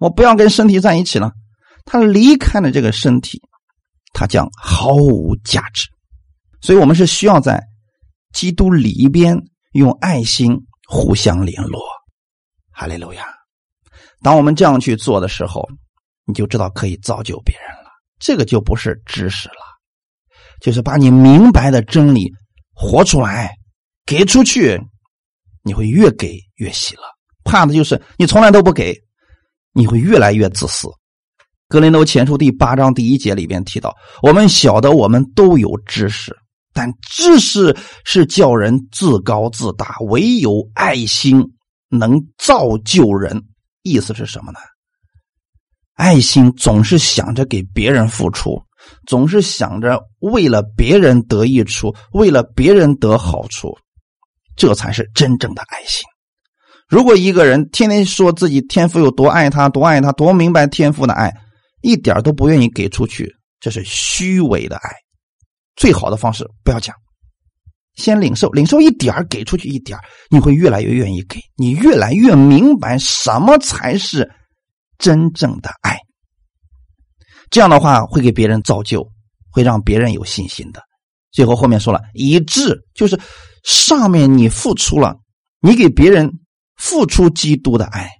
[0.00, 1.32] 我不要跟身体在一起了，
[1.84, 3.40] 他离开了这个身体，
[4.12, 5.88] 他将毫无价值。
[6.60, 7.62] 所以我们是需要在
[8.32, 9.40] 基督里边
[9.72, 11.80] 用爱心互相联络。
[12.72, 13.26] 哈利路亚！
[14.22, 15.64] 当我们这样去做的时候，
[16.26, 17.90] 你就知道可以造就别人了。
[18.18, 19.54] 这个就不是知识了。
[20.60, 22.32] 就是把你明白的真理
[22.74, 23.54] 活出来，
[24.06, 24.80] 给出去，
[25.62, 27.02] 你会越给越喜乐。
[27.44, 28.94] 怕的就是你从来都不给，
[29.72, 30.88] 你会越来越自私。
[31.68, 36.34] 格林多前书第八章第一节里边提到：我们晓得我们都有知识，
[36.72, 41.44] 但知识是叫人自高自大，唯有爱心
[41.90, 43.44] 能造就人。
[43.82, 44.58] 意思是什么呢？
[45.96, 48.62] 爱心总是想着给别人付出。
[49.04, 53.76] 总是想着为了别人得益处，为了别人得好处，
[54.54, 56.04] 这才是真正的爱心。
[56.88, 61.34] 如果一个人天天说自己天赋有多爱他，多爱他，多明白天赋的爱，
[61.82, 63.28] 一点都不愿意给出去，
[63.58, 64.90] 这是虚伪的爱。
[65.74, 66.94] 最好的方式不要讲，
[67.96, 69.98] 先领受，领受一点给出去一点
[70.30, 74.30] 你会越来越愿意给，你越来越明白什么才是
[74.98, 75.98] 真正的爱。
[77.50, 79.08] 这样的话会给别人造就，
[79.50, 80.82] 会让别人有信心的。
[81.30, 83.18] 最后后面说了，以致就是
[83.62, 85.16] 上面你付出了，
[85.60, 86.30] 你给别人
[86.76, 88.10] 付出基督的爱，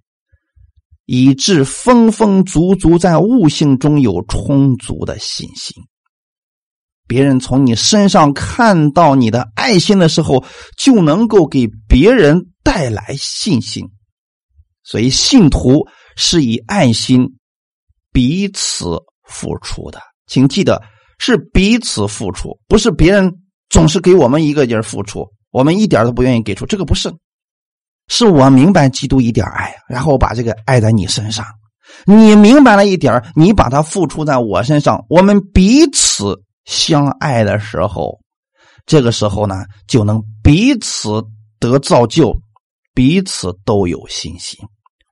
[1.07, 5.83] 以致丰丰足足在悟性中有充足的信心。
[7.09, 10.45] 别人从你身上看到你的爱心的时候，
[10.77, 13.89] 就能够给别人带来信心。
[14.83, 17.37] 所以信徒是以爱心
[18.13, 18.99] 彼此。
[19.29, 20.81] 付出的，请记得
[21.19, 23.29] 是彼此付出，不是别人
[23.69, 26.65] 总是给我们一个劲付出，我们一点都不愿意给出。
[26.65, 27.13] 这个不是，
[28.07, 31.45] 是我明白基督一点爱，然后把这个爱在你身上，
[32.05, 38.21] 你明白了一点你把它付出在我身上，我们彼此相爱的时候，
[38.87, 41.21] 这个时候呢，就能彼此
[41.59, 42.33] 得造就，
[42.95, 44.57] 彼此都有信心。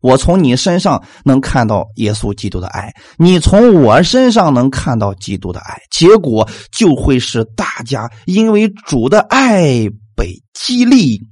[0.05, 11.23] 我从你身上能看到耶稣基督的爱，你从我身上能看到基督的爱，结果就会是大家因为主的爱被激励，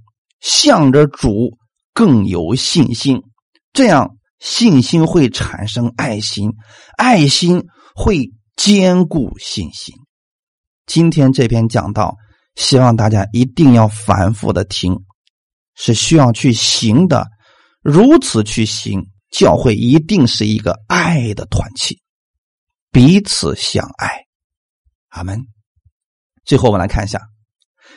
[0.40, 1.50] 向着主
[1.92, 3.22] 更有信心，
[3.74, 6.50] 这样信心会产生爱心，
[6.96, 7.62] 爱心
[7.94, 9.94] 会坚固信心。
[10.86, 12.16] 今天这篇讲到，
[12.54, 14.98] 希望大家一定要反复的听，
[15.74, 17.26] 是需要去行的。
[17.82, 22.00] 如此去行，教会一定是一个爱的团体，
[22.90, 24.10] 彼此相爱。
[25.08, 25.40] 阿门。
[26.44, 27.20] 最后，我们来看一下，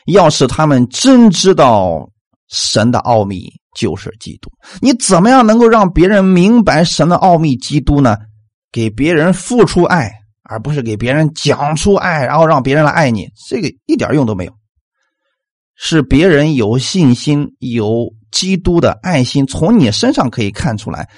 [0.08, 2.10] 要是他们真知道
[2.50, 4.50] 神的奥秘就是基督，
[4.82, 7.56] 你怎么样能够让别人明白神的奥秘？
[7.58, 8.17] 基督呢？
[8.71, 10.12] 给别人付出爱，
[10.43, 14.54] 而不是给别人讲出爱，然后让别人来爱你，这个一点用都没有。
[15.75, 18.13] 是别人有信心有。
[18.31, 21.09] 基督的爱心从你身上可以看出来，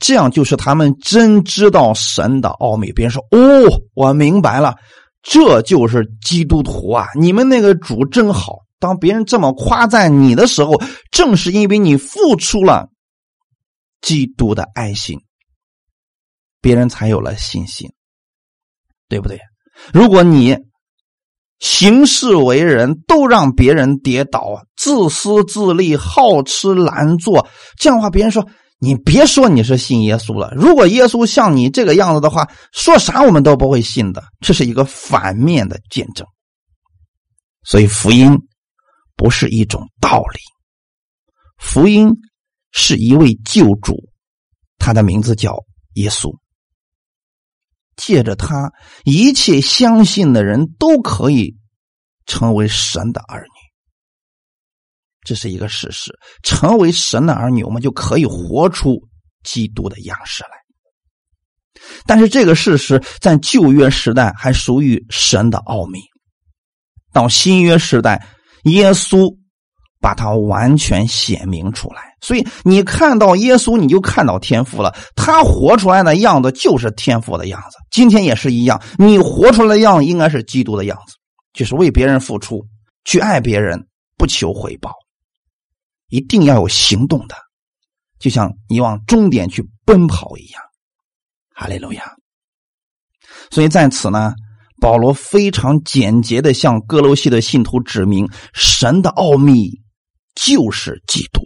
[0.00, 2.92] 这样就是他们真知道神的奥秘。
[2.92, 4.76] 别人说：“哦，我明白了，
[5.22, 7.06] 这就是基督徒啊！
[7.18, 10.74] 你们那个主真好。”当别人这么夸赞你的时候，
[11.10, 12.90] 正是因为你付出了
[14.02, 15.18] 基督的爱心，
[16.60, 17.90] 别人才有了信心，
[19.08, 19.40] 对不对？
[19.90, 20.54] 如果你……
[21.58, 27.48] 行事为人，都让别人跌倒，自私自利，好吃懒做。
[27.76, 28.46] 这样的话，别人说
[28.78, 30.52] 你别说你是信耶稣了。
[30.54, 34.22] 如果耶稣像你这个样子的话，说啥我们都不会信的。
[34.40, 36.26] 这是一个反面的见证。
[37.64, 38.38] 所以福音
[39.16, 40.38] 不是一种道理，
[41.58, 42.08] 福音
[42.70, 43.96] 是一位救主，
[44.78, 45.56] 他的名字叫
[45.94, 46.32] 耶稣。
[47.98, 48.72] 借着他，
[49.04, 51.56] 一切相信的人都可以
[52.26, 53.58] 成为神的儿女，
[55.26, 56.16] 这是一个事实。
[56.44, 58.96] 成为神的儿女，我们就可以活出
[59.42, 60.50] 基督的样式来。
[62.06, 66.00] 但是这个事实在旧约时代还属于神的奥秘，
[67.12, 68.26] 到新约时代，
[68.64, 69.36] 耶稣
[70.00, 72.07] 把它完全显明出来。
[72.20, 74.94] 所以你看到耶稣，你就看到天赋了。
[75.14, 77.76] 他活出来的样子就是天赋的样子。
[77.90, 81.14] 今天也是一样，你活出来的样子应该是基督的样子，
[81.52, 82.66] 就是为别人付出，
[83.04, 84.92] 去爱别人，不求回报，
[86.08, 87.36] 一定要有行动的，
[88.18, 90.62] 就像你往终点去奔跑一样。
[91.54, 92.04] 哈利路亚。
[93.50, 94.34] 所以在此呢，
[94.80, 99.70] 保罗非常简洁的向哥罗西的信徒指明，神的奥秘
[100.34, 101.40] 就是基督，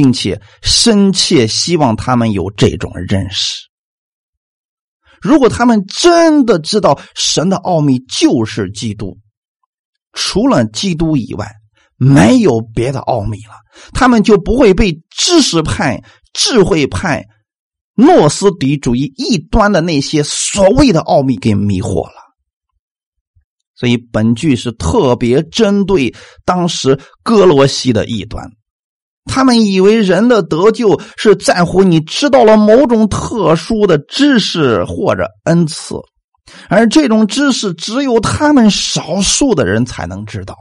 [0.00, 3.68] 并且深切希望他们有这种认识。
[5.20, 9.18] 如果他们真的知道神的奥秘就是基督，
[10.14, 11.46] 除了基督以外
[11.98, 13.52] 没有别的奥秘了，
[13.92, 17.26] 他们就不会被知识派、智慧派。
[17.94, 22.14] 诺斯底主义异端的那些所谓的奥秘给迷惑了，
[23.74, 26.14] 所以本句是特别针对
[26.46, 28.50] 当时哥罗西的异端。
[29.26, 35.94] 他们以为人的得救是在乎你知道了某种特殊的知识或者恩赐，
[36.68, 40.56] 而这种知识只有他们少数的人才能知道。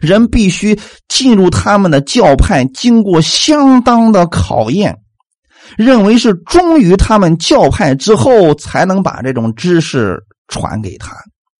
[0.00, 4.96] 人必须进入他们的教派，经过相当的考验。
[5.76, 11.16] 认为是忠于他们教派之后，才能把这种知识传给他。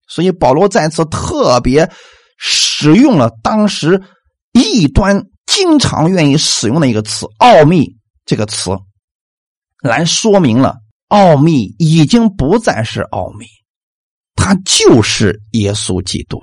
[0.06, 1.90] 所以保罗再次特别
[2.36, 4.00] 使用了当时
[4.52, 5.24] 异端
[5.54, 8.70] 经常愿意使用的一个词“奥秘”这个词，
[9.82, 10.78] 来说明了
[11.08, 13.44] 奥秘已经不再是奥秘，
[14.34, 16.42] 它就是耶稣基督。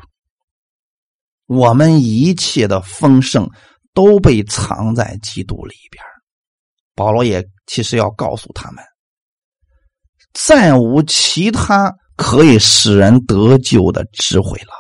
[1.48, 3.50] 我们一切的丰盛
[3.96, 6.04] 都被藏在基督里边。
[6.94, 8.84] 保罗也其实要告诉他们，
[10.34, 14.74] 再无其他可以使人得救的智慧了。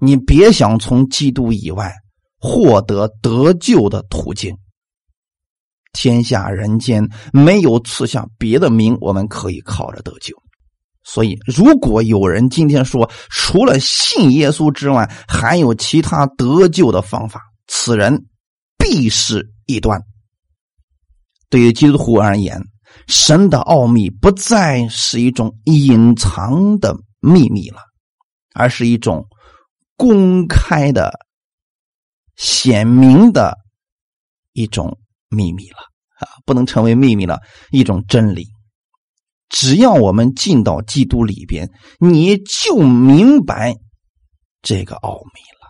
[0.00, 1.92] 你别想从基督以外
[2.40, 4.56] 获得得救的途径。
[5.92, 10.34] 天下人间没有赐下别的名，我们可以靠着得救。
[11.02, 18.26] 所以，如果有人今天说除了信耶稣之外还有其他得救的方法，此人
[18.78, 20.00] 必是异端。
[21.48, 22.62] 对于基督徒而言，
[23.08, 27.80] 神的奥秘不再是一种隐藏的秘密了，
[28.54, 29.26] 而是一种
[29.96, 31.12] 公开的、
[32.40, 33.54] 显明的
[34.52, 35.76] 一种秘密了
[36.18, 36.40] 啊！
[36.46, 38.48] 不能成为秘密了，一种真理。
[39.50, 43.76] 只要我们进到基督里边，你就明白
[44.62, 45.68] 这个奥秘了。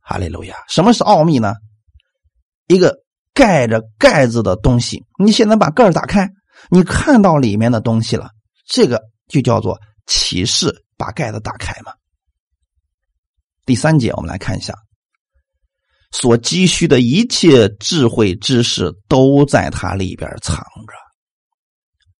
[0.00, 0.56] 哈利路亚！
[0.68, 1.54] 什么是奥秘呢？
[2.66, 3.00] 一个。
[3.32, 6.28] 盖着盖子的东西，你现在把盖儿打开，
[6.68, 8.30] 你看到里面的东西了，
[8.66, 10.84] 这个就叫做启示。
[10.98, 11.92] 把盖子打开嘛。
[13.64, 14.74] 第三节，我们来看一下，
[16.10, 20.94] 所积蓄的一切智慧知识都在它里边藏着。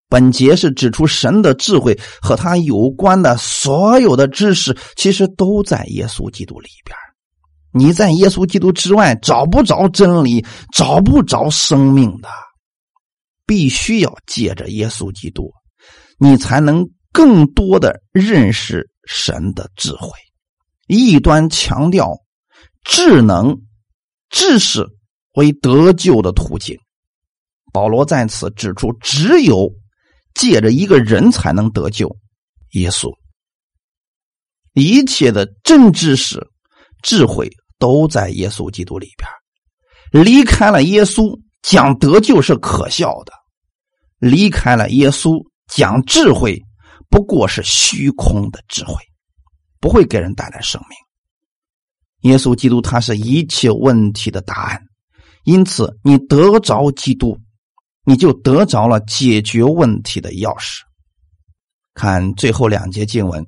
[0.09, 6.97] 本节是指出神的智慧和他有关的所有的知识，其实都在耶稣基督里边。
[7.73, 12.29] 你在耶稣基督之外找不着真理，找不着生命的，
[13.47, 15.53] 必须要借着耶稣基督，
[16.19, 20.11] 你才能更多的认识神的智慧。
[20.89, 22.17] 异端强调
[22.83, 23.57] 智能、
[24.31, 24.87] 知识
[25.35, 26.79] 为得救的途径，
[27.73, 29.71] 保罗在此指出，只有
[30.35, 32.17] 借着一个人才能得救——
[32.73, 33.13] 耶稣。
[34.73, 36.41] 一切的真知识、
[37.03, 37.51] 智慧。
[37.81, 43.33] 都在耶稣基督里边，离开了耶稣讲得救是可笑的，
[44.19, 46.61] 离开了耶稣讲智慧
[47.09, 48.97] 不过是虚空的智慧，
[49.81, 51.10] 不会给人带来生命。
[52.23, 54.83] 耶稣基督他是一切问题的答案，
[55.45, 57.39] 因此你得着基督，
[58.05, 60.81] 你就得着了解决问题的钥匙。
[61.95, 63.47] 看最后两节经文。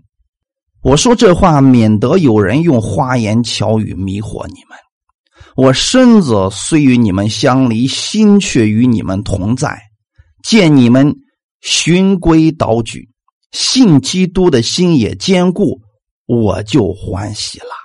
[0.83, 4.77] 我说这话，免得有人用花言巧语迷惑你们。
[5.55, 9.81] 我身子虽与你们相离，心却与你们同在。
[10.43, 11.14] 见你们
[11.61, 13.09] 循规蹈矩，
[13.53, 15.81] 信基督的心也坚固，
[16.27, 17.82] 我就欢喜了。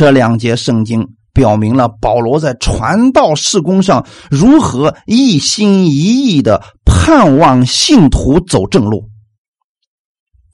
[0.00, 5.90] 这两节圣经表明了保罗在传道事工上如何一心一
[6.24, 9.10] 意的盼望信徒走正路。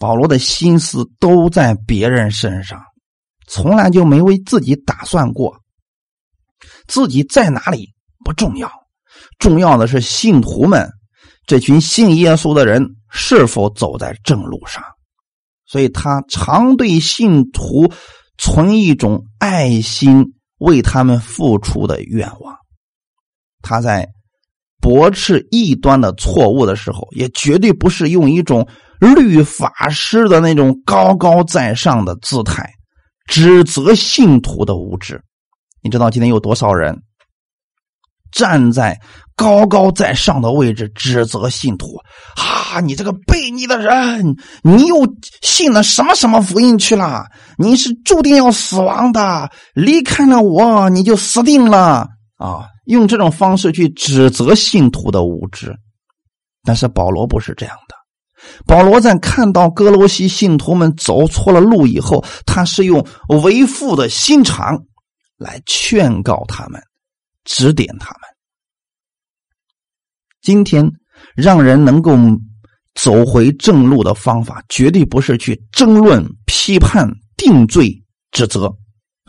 [0.01, 2.83] 保罗的心思都在别人身上，
[3.47, 5.57] 从来就没为自己打算过。
[6.89, 7.95] 自己在哪里
[8.25, 8.69] 不重要，
[9.39, 10.91] 重要的是信徒们
[11.47, 14.83] 这群信耶稣的人是否走在正路上。
[15.67, 17.89] 所以他常对信徒
[18.39, 22.57] 存一种爱心，为他们付出的愿望。
[23.63, 24.09] 他在
[24.81, 28.69] 驳斥异端的错误的时候，也绝对不是用一种
[29.01, 32.71] 律法师的那种高高在上的姿态
[33.27, 35.21] 指责信徒的无知。
[35.83, 37.03] 你知道今天有多少人
[38.37, 39.01] 站在
[39.35, 41.97] 高高在上的位置指责信徒？
[42.37, 44.97] 啊，你这个悖逆的人，你又
[45.41, 47.25] 信了什么什么福音去了？
[47.57, 52.07] 你是注定要死亡的，离开了我你就死定了
[52.37, 52.69] 啊！
[52.85, 55.75] 用这种方式去指责信徒的无知，
[56.63, 57.97] 但是保罗不是这样的。
[58.67, 63.05] 保罗在看到哥罗西信徒们走错了路以后，他是用
[63.43, 64.79] 为父的心肠
[65.39, 66.81] 来劝告他们，
[67.47, 68.21] 指点他们。
[70.43, 70.87] 今天
[71.35, 72.15] 让人能够
[72.95, 77.91] 走回正路的方法，绝对不是去争论、批判、定罪、
[78.31, 78.71] 指责，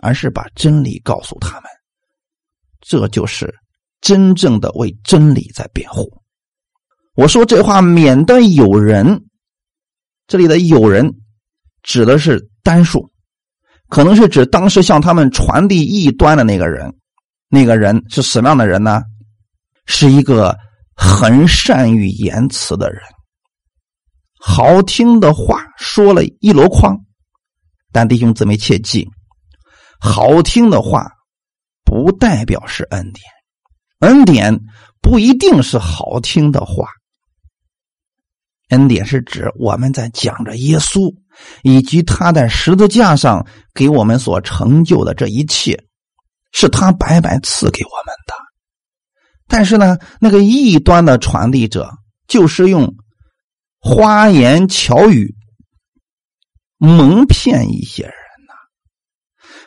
[0.02, 1.64] 而是把真理告诉他们。
[2.82, 3.54] 这就是
[4.00, 6.22] 真正的为真理在辩护。
[7.16, 9.26] 我说这话，免得有人，
[10.28, 11.12] 这里的有人
[11.82, 13.10] 指的是单数，
[13.90, 16.94] 可能是指当时向他们传递异端的那个人。
[17.50, 19.02] 那个人是什么样的人呢？
[19.86, 20.58] 是一个
[20.96, 23.02] 很善于言辞的人，
[24.40, 26.98] 好听的话说了一箩筐。
[27.92, 29.08] 但弟兄姊妹切记，
[30.00, 31.12] 好听的话。
[31.90, 33.24] 不代表是恩典，
[34.00, 34.60] 恩典
[35.02, 36.90] 不一定是好听的话。
[38.72, 41.16] 恩典是指我们在讲着耶稣
[41.64, 45.82] 以及他在十字架上给我们所成就的这一切，
[46.52, 48.34] 是他白白赐给我们的。
[49.48, 51.90] 但是呢，那个异端的传递者
[52.28, 52.96] 就是用
[53.80, 55.36] 花言巧语
[56.78, 58.12] 蒙骗一些人
[58.48, 58.54] 呐。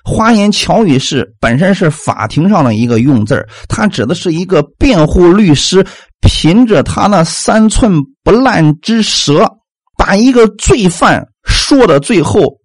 [0.04, 5.86] 花言巧语是本身是法庭上的一个用字它指的是一个辩护律师
[6.20, 9.48] 凭着他那三寸不烂之舌，
[9.96, 12.58] 把一个罪犯说的最后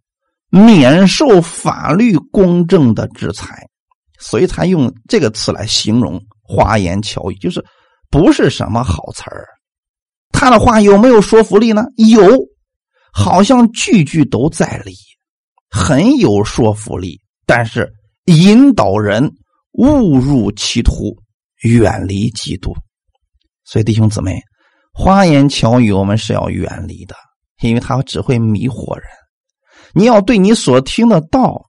[0.49, 3.55] 免受法律公正的制裁，
[4.28, 7.64] 所以才用这个词来形容花言巧语，就是
[8.10, 9.46] 不是什么好词儿。
[10.32, 11.86] 他的话有没有说服力呢？
[11.98, 12.20] 有，
[13.14, 14.96] 好像句句都在理，
[15.70, 17.22] 很有说服力。
[17.46, 17.88] 但是
[18.26, 19.32] 引导人
[19.74, 21.16] 误入歧途，
[21.62, 22.74] 远离基督。
[23.64, 24.42] 所以弟兄姊妹，
[24.92, 27.16] 花言巧语我们是要远离的，
[27.62, 29.06] 因为它只会迷惑人。
[29.94, 31.64] 你要对你所听的道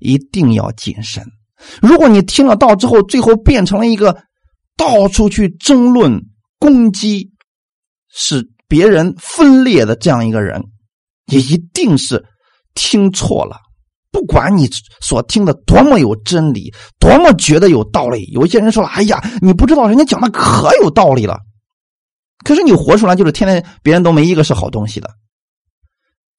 [0.00, 1.24] 一定要谨慎。
[1.80, 4.16] 如果你听了道之后，最后变成了一个
[4.76, 6.20] 到处去争论、
[6.58, 7.30] 攻击、
[8.08, 10.62] 使别人分裂的这样一个人，
[11.26, 12.24] 也一定是
[12.74, 13.56] 听错了。
[14.10, 14.66] 不管你
[15.02, 21.38] 所听的多么有真理，多么觉得有道理，有些人说了：“哎呀，你不知道人家讲的可有道理了。”
[22.44, 25.10] 可是你活出来就是天天别人都没一个是好东西的。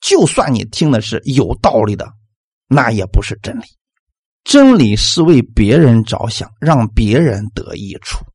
[0.01, 2.07] 就算你听的是有道理的，
[2.67, 3.65] 那也不是真理。
[4.47, 8.25] 真理是为别人着想，让别人得益处。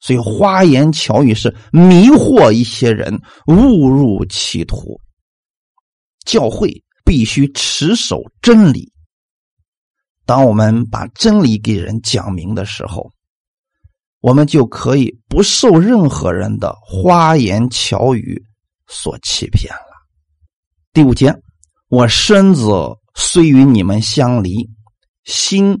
[0.00, 5.00] 所以花言巧语是迷惑一些人，误入歧途。
[6.26, 6.82] 教会。
[7.06, 8.90] 必须持守真理。
[10.24, 13.10] 当我们把真理给人讲明的时候，
[14.20, 18.42] 我们就可以不受任何人的花言巧语
[18.86, 19.92] 所欺骗了。
[20.94, 21.30] 第五节，
[21.90, 22.72] 我身子
[23.14, 24.66] 虽与你们相离，
[25.24, 25.76] 心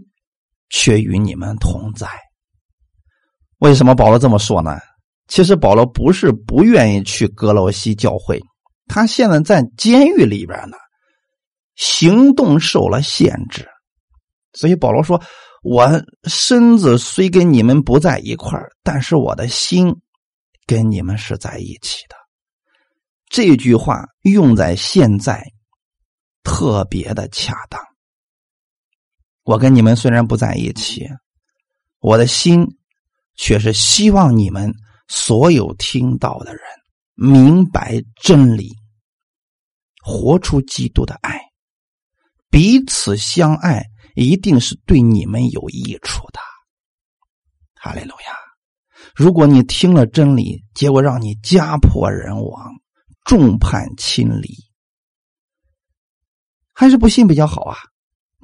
[0.68, 2.08] 却与你们同在。
[3.58, 4.78] 为什么保罗这么说呢？
[5.28, 8.40] 其实保罗不是不愿意去格罗西教会，
[8.86, 10.76] 他现在在监狱里边呢。
[11.76, 13.68] 行动受了限制，
[14.52, 15.20] 所以保罗说
[15.64, 15.90] ：“我
[16.28, 19.92] 身子虽跟你们不在一块儿，但是我的心
[20.66, 22.14] 跟你们是在一起的。”
[23.28, 25.44] 这句话用在现在
[26.44, 27.82] 特别的恰当。
[29.44, 31.06] 我跟你们虽然不在一起，
[32.00, 32.66] 我的心
[33.34, 34.72] 却是希望你们
[35.06, 36.62] 所有听到的人
[37.14, 38.72] 明白真理，
[40.02, 41.38] 活出基督的爱。
[42.48, 43.84] 彼此相爱，
[44.14, 46.40] 一定是对你们有益处的。
[47.74, 48.34] 哈利路亚！
[49.14, 52.72] 如果你听了真理，结果让你家破人亡、
[53.24, 54.48] 众叛亲离，
[56.72, 57.76] 还是不信比较好啊？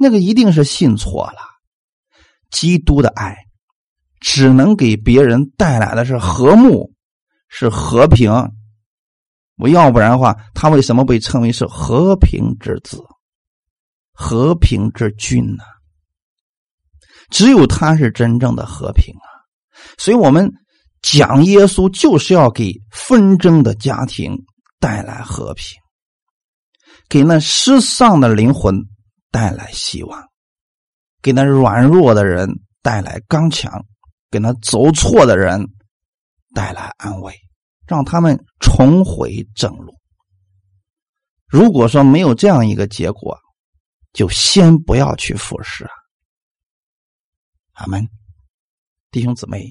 [0.02, 1.38] 那个一定是信错了。
[2.50, 3.36] 基督的爱
[4.18, 6.90] 只能给别人带来的是和睦，
[7.48, 8.32] 是和平。
[9.56, 13.04] 我要不然的话，他为什么被称为是和平之子？
[14.14, 15.62] 和平之君呢？
[17.28, 19.28] 只有他是真正的和平啊！
[19.98, 20.50] 所以我们
[21.02, 24.36] 讲耶稣就是要给纷争的家庭
[24.78, 25.78] 带来和平，
[27.08, 28.74] 给那失丧的灵魂
[29.30, 30.28] 带来希望，
[31.22, 32.48] 给那软弱的人
[32.82, 33.84] 带来刚强，
[34.30, 35.64] 给那走错的人
[36.54, 37.34] 带来安慰，
[37.86, 39.94] 让他们重回正路。
[41.46, 43.38] 如果说没有这样一个结果，
[44.12, 45.90] 就先不要去服侍啊。
[47.72, 48.08] 阿门，
[49.10, 49.70] 弟兄姊妹，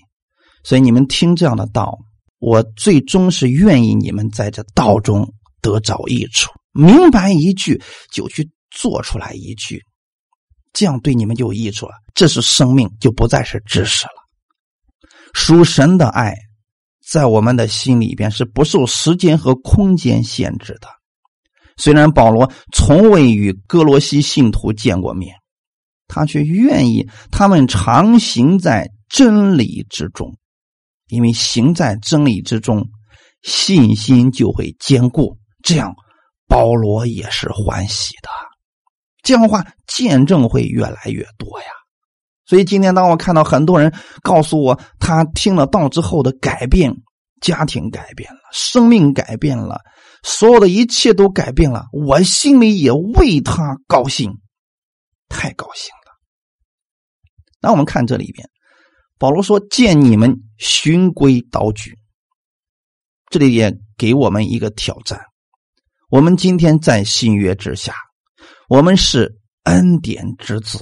[0.64, 1.98] 所以你们听这样的道，
[2.40, 7.82] 我最终是愿意你们在这道中得着益处，明白一句
[8.12, 9.84] 就去做出来一句，
[10.74, 11.94] 这样对你们就有益处了。
[12.14, 14.14] 这是生命，就不再是知识了。
[15.34, 16.36] 属神的爱，
[17.06, 20.88] 在我们的心里边是不受时间和空间限制的。
[21.78, 25.36] 虽然保罗从未与哥罗西信徒见过面。
[26.12, 30.36] 他却愿意他们常行在真理之中，
[31.08, 32.90] 因为行在真理之中，
[33.44, 35.38] 信心就会坚固。
[35.62, 35.94] 这样，
[36.48, 38.30] 保罗也是欢喜的。
[39.24, 41.68] 这样的话，见证会越来越多呀。
[42.46, 43.94] 所以今天，当我看到很多人
[44.24, 46.92] 告诉我他听了道之后的改变，
[47.42, 49.80] 家庭改变了，生命改变了，
[50.24, 54.32] 所有的一切都改变了，我心里也为他高兴，
[55.28, 56.12] 太高兴了。
[57.62, 58.50] 那我们看这里边，
[59.20, 61.98] 保罗说：“见你们循规蹈矩。”
[63.30, 65.22] 这里也给我们一个挑战。
[66.10, 67.94] 我们今天在新约之下，
[68.70, 70.80] 我们是恩典之子，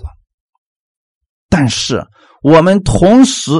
[1.50, 2.06] 但是
[2.44, 3.52] 我们同时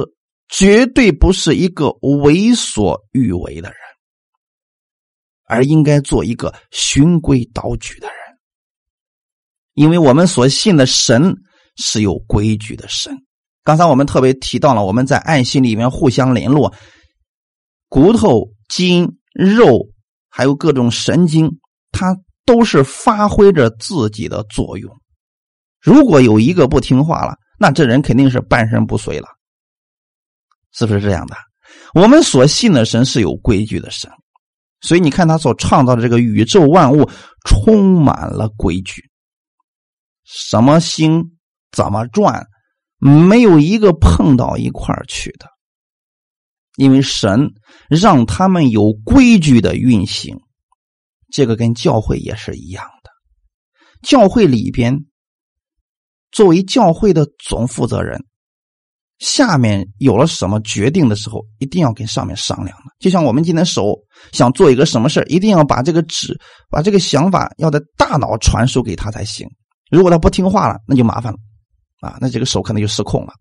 [0.48, 1.90] 绝对不是一个
[2.22, 3.78] 为所欲为的人，
[5.46, 8.16] 而应该做一个循规蹈矩的人，
[9.74, 11.34] 因为我们所信的神。
[11.80, 13.16] 是有规矩的神。
[13.62, 16.74] 刚才我们特别提到了，我们在爱心里面互相联络，
[17.88, 19.88] 骨头、筋、肉，
[20.28, 21.60] 还有各种神经，
[21.92, 22.16] 它
[22.48, 24.90] 都是发挥着自己的作用。
[25.78, 29.28] 如果有一个不听话了，那这人肯定是半身不遂了，
[30.72, 31.36] 是不是这样的？
[31.92, 34.10] 我们所信的神是有规矩的神，
[34.80, 37.06] 所以你看他所创造的这个宇宙万物
[37.44, 39.04] 充满了规矩，
[40.24, 41.32] 什么星？
[41.70, 42.46] 怎么转，
[42.98, 45.46] 没有一个碰到一块儿去的，
[46.76, 47.52] 因为神
[47.90, 50.40] 让他们有规矩的运行，
[51.32, 53.10] 这个跟教会也是一样的。
[54.02, 54.96] 教会里边，
[56.30, 58.24] 作为教会的总负责人，
[59.18, 62.84] 下面有了什么决定的时候，一定要跟上面商量的。
[62.98, 63.98] 就像我们今天手
[64.32, 66.38] 想做一个什么事一定要把这个纸，
[66.70, 69.48] 把这个想法要在大脑传输给他才行。
[69.90, 71.38] 如果他不听话了，那就麻烦了。
[72.00, 73.32] 啊，那这个手可能就失控了。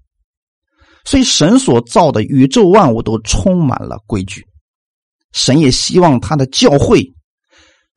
[1.06, 4.44] 所以，神所造的宇宙万物都充满了规矩。
[5.32, 7.02] 神也希望他的教会，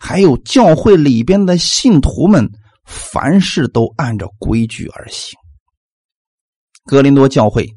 [0.00, 2.50] 还有教会里边的信徒们，
[2.86, 5.38] 凡事都按照规矩而行。
[6.86, 7.68] 格林多教会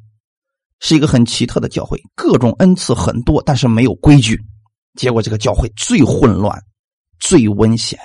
[0.80, 4.40] 是一个很奇特的教会，各种恩赐很多，但是没有规矩。
[4.96, 6.58] 结果，这个教会最混乱、
[7.20, 8.00] 最危险，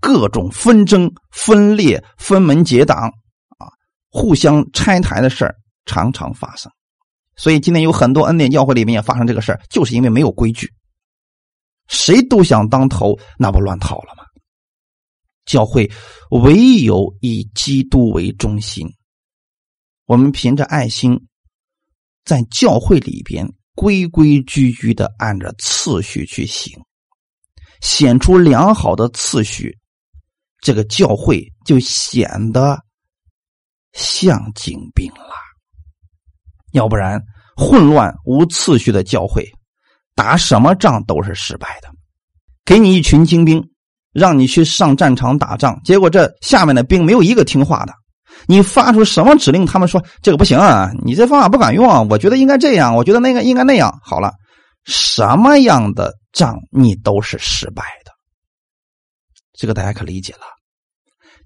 [0.00, 3.08] 各种纷争、分裂、分门结党
[3.58, 3.70] 啊。
[4.10, 5.54] 互相拆台的事儿
[5.86, 6.70] 常常发生，
[7.36, 10.68] 所以今天有很多恩典教会里面也发生这个事儿，就是因为没有规矩，
[11.90, 14.24] 谁都想当头，那不乱套了吗？
[15.44, 15.90] 教会
[16.30, 18.88] 唯有以基督为中心，
[20.06, 21.26] 我们凭着爱心，
[22.24, 26.72] 在教会里边规规矩矩的按着次序去行，
[27.80, 29.76] 显出良好的次序，
[30.60, 32.78] 这个教会就显得。
[33.92, 35.34] 像精兵了，
[36.70, 37.20] 要不然
[37.56, 39.44] 混乱无次序的教会，
[40.20, 41.88] 打什么仗都是失败的。
[42.66, 43.70] 给你一群精兵，
[44.12, 47.94] 让你去上战场打仗，结果这下面的兵没有一个听话的。
[48.46, 53.98] 你发出什么指令，他们说这个不行啊，你这方法不管用啊，我觉得应该这样，我觉得那个应该那样。
[54.02, 54.34] 好了，
[54.84, 58.12] 什么样的仗你都是失败的，
[59.58, 60.40] 这个大家可理解了。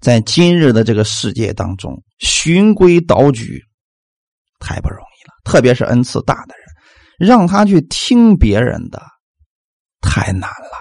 [0.01, 3.63] 在今日的这个世界当中，循规蹈矩
[4.59, 6.64] 太不容易了，特别是恩赐大的人，
[7.17, 9.01] 让他去听别人的
[10.01, 10.77] 太难了。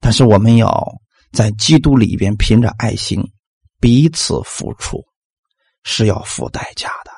[0.00, 0.86] 但是我们要
[1.32, 3.22] 在基督里边凭着爱心
[3.80, 5.04] 彼此付出，
[5.84, 7.10] 是要付代价的。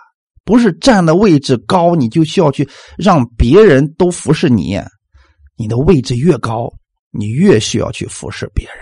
[0.44, 4.80] 不是站的位置高，你就需要去让别人都服侍你。
[5.56, 6.72] 你的位置越高，
[7.10, 8.76] 你越需要去服侍别人。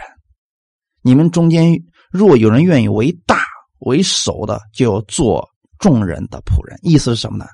[1.03, 1.75] 你们中间
[2.11, 3.45] 若有人愿意为大
[3.81, 5.47] 为首的，就要做
[5.79, 6.79] 众人的仆人。
[6.83, 7.47] 意思是什么呢？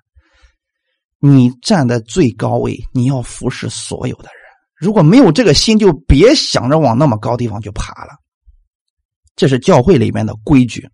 [1.20, 4.32] 你站在最高位，你要服侍所有的人。
[4.76, 8.10] 如果没有这个心，就别想着往那么高地方去爬了。
[9.36, 10.88] 这是教会里面的规矩。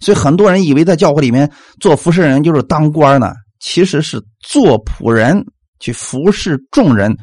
[0.00, 1.50] 所以很多人以为在教会里面
[1.80, 5.44] 做服侍人就是当官呢，其实是做仆人
[5.78, 7.16] 去服侍众人，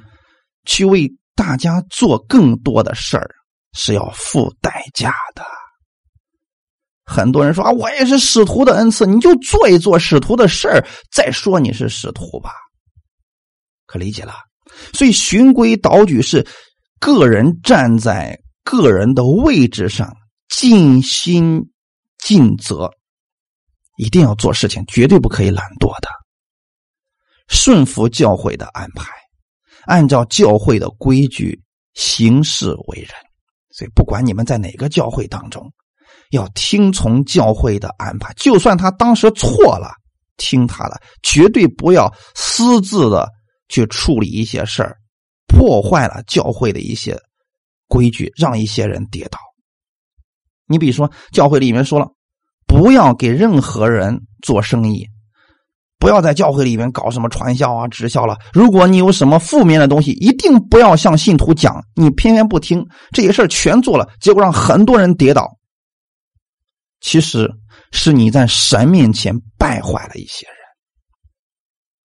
[0.65, 3.29] 去为大家做更多的事儿，
[3.73, 5.43] 是要付代价的。
[7.09, 12.51] 很多人说啊，我也是使徒的恩赐，你就做一做使徒的事儿，再说你是使徒吧。
[13.87, 14.35] 可理解了？
[14.93, 16.45] 所以循规蹈矩是
[16.99, 20.15] 个人站在个人的位置上，
[20.49, 21.71] 尽心
[22.19, 22.91] 尽责，
[23.97, 26.09] 一定要做事情，绝对不可以懒惰的，
[27.47, 29.07] 顺服教会的安排，
[29.85, 31.59] 按照教会的规矩
[31.95, 33.09] 行事为人。
[33.71, 35.67] 所以，不管你们在哪个教会当中。
[36.31, 39.91] 要听从教会的安排，就算他当时错了，
[40.37, 43.27] 听他的，绝对不要私自的
[43.67, 44.95] 去处理一些事儿，
[45.47, 47.17] 破坏了教会的一些
[47.87, 49.39] 规矩，让一些人跌倒。
[50.67, 52.07] 你比如说，教会里面说了，
[52.67, 55.07] 不要给任何人做生意，
[55.97, 58.37] 不要在教会里面搞什么传销啊、直销了。
[58.53, 65.58] 如果你有什么负面的东西，一定不要向信徒讲，你偏偏不听，这些事儿全做了，结果让很多人跌倒。
[67.01, 67.49] 其实
[67.91, 70.55] 是你在神面前败坏了一些人，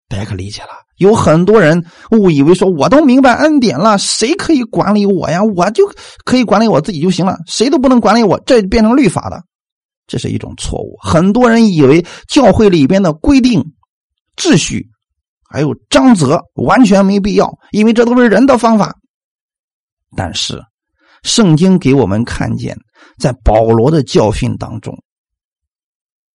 [0.09, 0.70] 大家可理解了？
[0.99, 5.42] 有很多人误以为说，我都明白恩典了，谁可以管理我呀？
[5.42, 5.84] 我就
[6.24, 9.42] 可以管理我自己就行了，谁都不能管理我，这变成律法的，
[10.07, 10.97] 这是一种错误。
[11.03, 13.64] 很多人以为教会里边的规定、
[14.36, 14.86] 秩序
[15.51, 18.95] 还有章则完全没必要，因为这都是人的方法。
[20.16, 20.62] 但是
[21.24, 22.78] 圣经给我们看见。
[23.18, 24.96] 在保罗的教训当中，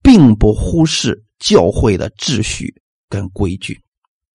[0.02, 2.74] 并不忽视教会的秩序
[3.10, 3.80] 跟规矩。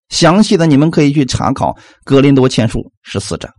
[0.08, 1.72] 详细的，你们可以去查考
[2.04, 3.52] 《格林多前书》十四章。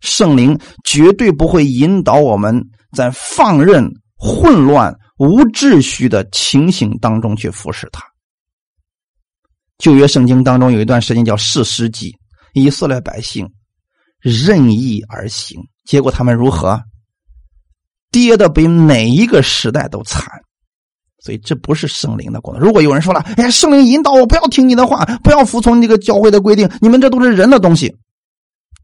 [0.00, 2.60] 圣灵绝对不会引导我们
[2.96, 8.02] 在放任、混乱、无秩序的情形当中去服侍他。
[9.78, 12.16] 旧约圣经当中有一段时间叫“四世纪”，
[12.54, 13.48] 以色列百姓
[14.20, 16.80] 任意而行，结果他们如何？
[18.12, 20.24] 跌的比哪一个时代都惨，
[21.18, 22.62] 所以这不是圣灵的工作。
[22.62, 27.96] 如果有人说了：“哎，圣灵引导我，不要听你的话，不要服从这个教会的规定，你们这都是人的东西，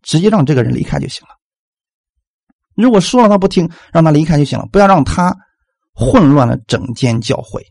[0.02, 1.34] 直接让这个人离开就行了。”
[2.74, 5.36] 如果说了他不听，让他离开就行了，不要让他
[5.94, 7.62] 混乱了整间教会。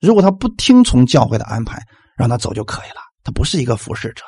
[0.00, 1.82] 如果他不听从教会的安排，
[2.16, 3.00] 让他走就可以了。
[3.24, 4.22] 他不是一个服侍者，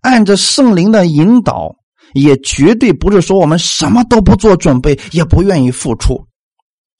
[0.00, 1.76] 按着圣灵的引导。
[2.14, 6.26] 也绝对不是说我们什么都不做准备，也不愿意付出，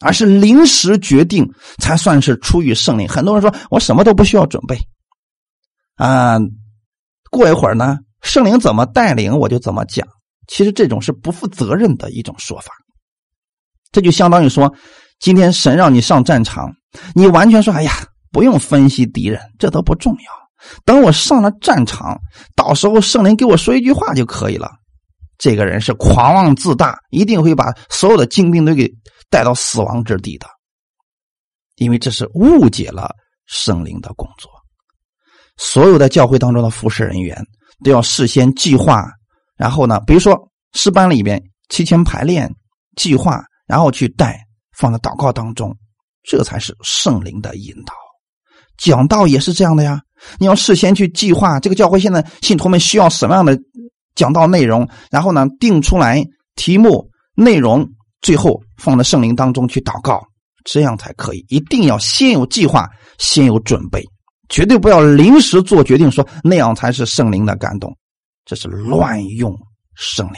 [0.01, 1.49] 而是临时决定
[1.79, 3.09] 才算是出于圣灵。
[3.09, 4.79] 很多人说我什么都不需要准备，
[5.97, 6.39] 啊，
[7.31, 10.07] 过一会儿呢，圣灵怎么带领我就怎么讲。
[10.47, 12.73] 其实这种是不负责任的一种说法。
[13.93, 14.73] 这就相当于说，
[15.21, 16.73] 今天神让你上战场，
[17.15, 17.93] 你完全说：“哎呀，
[18.33, 20.81] 不用分析敌人，这都不重要。
[20.85, 22.19] 等我上了战场，
[22.57, 24.71] 到时候圣灵给我说一句话就可以了。”
[25.41, 28.87] 这个人是狂妄自大，一定会把所有的精兵都给
[29.31, 30.47] 带到死亡之地的，
[31.77, 33.11] 因为这是误解了
[33.47, 34.51] 圣灵的工作。
[35.57, 37.43] 所有的教会当中的服侍人员
[37.83, 39.11] 都要事先计划，
[39.57, 40.39] 然后呢，比如说
[40.75, 42.55] 诗班里边提前排练
[42.97, 44.39] 计划，然后去带
[44.77, 45.75] 放在祷告当中，
[46.23, 47.95] 这才是圣灵的引导。
[48.77, 50.03] 讲道也是这样的呀，
[50.39, 53.59] 你要事先去计划这个教会现在信徒们需要什么样的。
[54.21, 56.23] 讲到内容，然后呢，定出来
[56.55, 57.89] 题目、内容，
[58.21, 60.23] 最后放在圣灵当中去祷告，
[60.63, 61.43] 这样才可以。
[61.49, 64.05] 一定要先有计划，先有准备，
[64.51, 67.97] 绝对不要临时做决定，说那样才是圣灵的感动，
[68.45, 69.57] 这是乱用
[69.95, 70.35] 圣灵。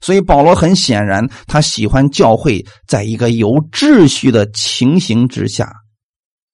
[0.00, 5.70] 所以保罗很显然，他喜欢教会在一个有秩序的情形之下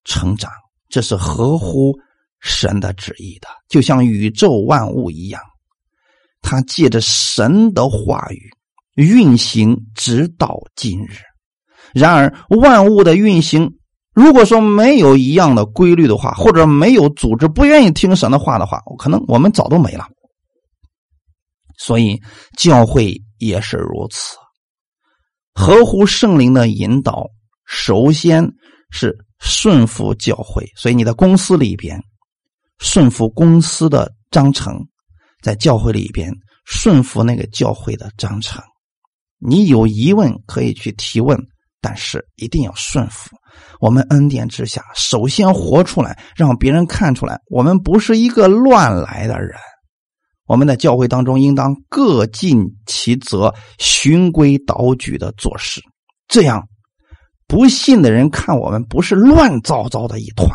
[0.05, 0.51] 成长，
[0.89, 1.93] 这是合乎
[2.41, 5.41] 神的旨意的，就像宇宙万物一样。
[6.43, 8.51] 他借着神的话语
[8.97, 11.19] 运行，直到今日。
[11.93, 13.71] 然而，万物的运行，
[14.15, 20.07] 如果说没有一样的规律的话，或者没有组织，不愿意听神的话的话，可能我们早都没了。
[21.79, 22.21] 所以，
[22.57, 24.37] 教会也是如此，
[25.55, 27.27] 合乎圣灵的引导，
[27.67, 28.47] 首先
[28.91, 30.65] 是顺服教会。
[30.77, 31.99] 所以，你的公司里边
[32.79, 34.87] 顺服公司的章程。
[35.43, 36.33] 在教会里边
[36.65, 38.63] 顺服那个教会的章程，
[39.39, 41.39] 你有疑问可以去提问，
[41.81, 43.37] 但是一定要顺服，
[43.81, 49.57] 我们恩典之下，首先活出来，让别人看出来，我们不是一个乱来的人。
[50.47, 55.81] 我们在教会当中，应当各尽其责，循规蹈矩的做事，
[56.27, 56.69] 这样
[57.47, 60.49] 不信的人看我们不是乱糟糟的一团。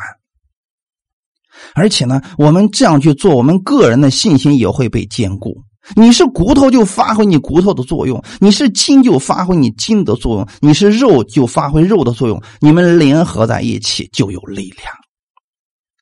[1.73, 5.55] 而且呢，我们这样去做，我们个人的信心也会被坚固。
[5.95, 12.41] 你是骨头就发挥你骨头的作用，你是筋就发挥你筋的作用，你是肉就发挥肉的作用。
[12.59, 14.91] 你们联合在一起就有力量。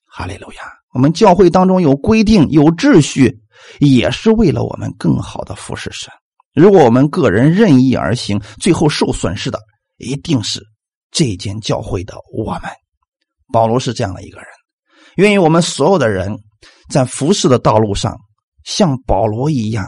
[0.06, 0.62] 哈利路亚！
[0.94, 3.36] 我们教会当中有规定、有秩序，
[3.80, 6.10] 也是为了我们更好的服侍神。
[6.54, 9.58] 如果我们个人任意而行，最后受损失的
[9.98, 10.62] 一定是
[11.10, 12.62] 这间教会的我们。
[13.52, 14.46] 保罗是这样的一个人，
[15.16, 16.38] 愿意我们所有的人
[16.88, 18.16] 在服侍的道路上。
[18.64, 19.86] 像保罗一样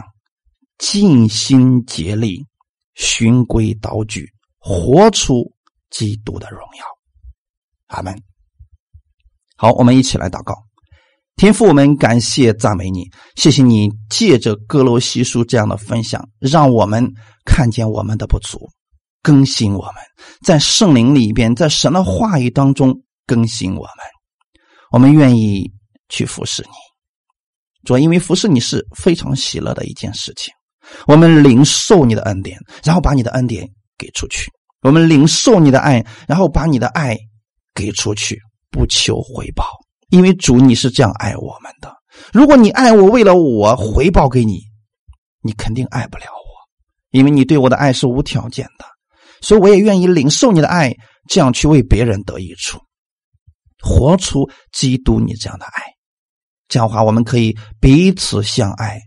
[0.76, 2.44] 尽心竭力、
[2.94, 5.50] 循规蹈矩，活出
[5.88, 6.84] 基督的荣耀。
[7.86, 8.14] 阿门。
[9.56, 10.54] 好，我们一起来祷告。
[11.36, 17.10] 天父，我们感谢赞美你，谢谢你借着哥罗西书这样的分享，让我们
[17.46, 18.68] 看见我们的不足，
[19.22, 19.94] 更新我们，
[20.44, 22.94] 在圣灵里边，在神的话语当中
[23.26, 24.15] 更新我们。
[24.96, 25.70] 我们愿意
[26.08, 26.68] 去服侍你。
[27.84, 30.54] 主要因为服侍你是非常喜乐的一件事情，
[31.06, 33.68] 我们领受你的恩典，然后把你的恩典
[33.98, 34.48] 给出去；
[34.80, 37.14] 我们领受你的爱，然后把你的爱
[37.74, 38.40] 给出去，
[38.70, 39.66] 不求回报。
[40.08, 41.94] 因为主你是这样爱我们的。
[42.32, 44.62] 如果你爱我，为了我回报给你，
[45.42, 46.56] 你肯定爱不了我，
[47.10, 48.86] 因为你对我的爱是无条件的。
[49.42, 50.90] 所以我也愿意领受你的爱，
[51.28, 52.80] 这样去为别人得益处，
[53.86, 55.82] 活出基督你这样的爱。
[56.66, 59.00] 这样的话，我们可以彼此相爱，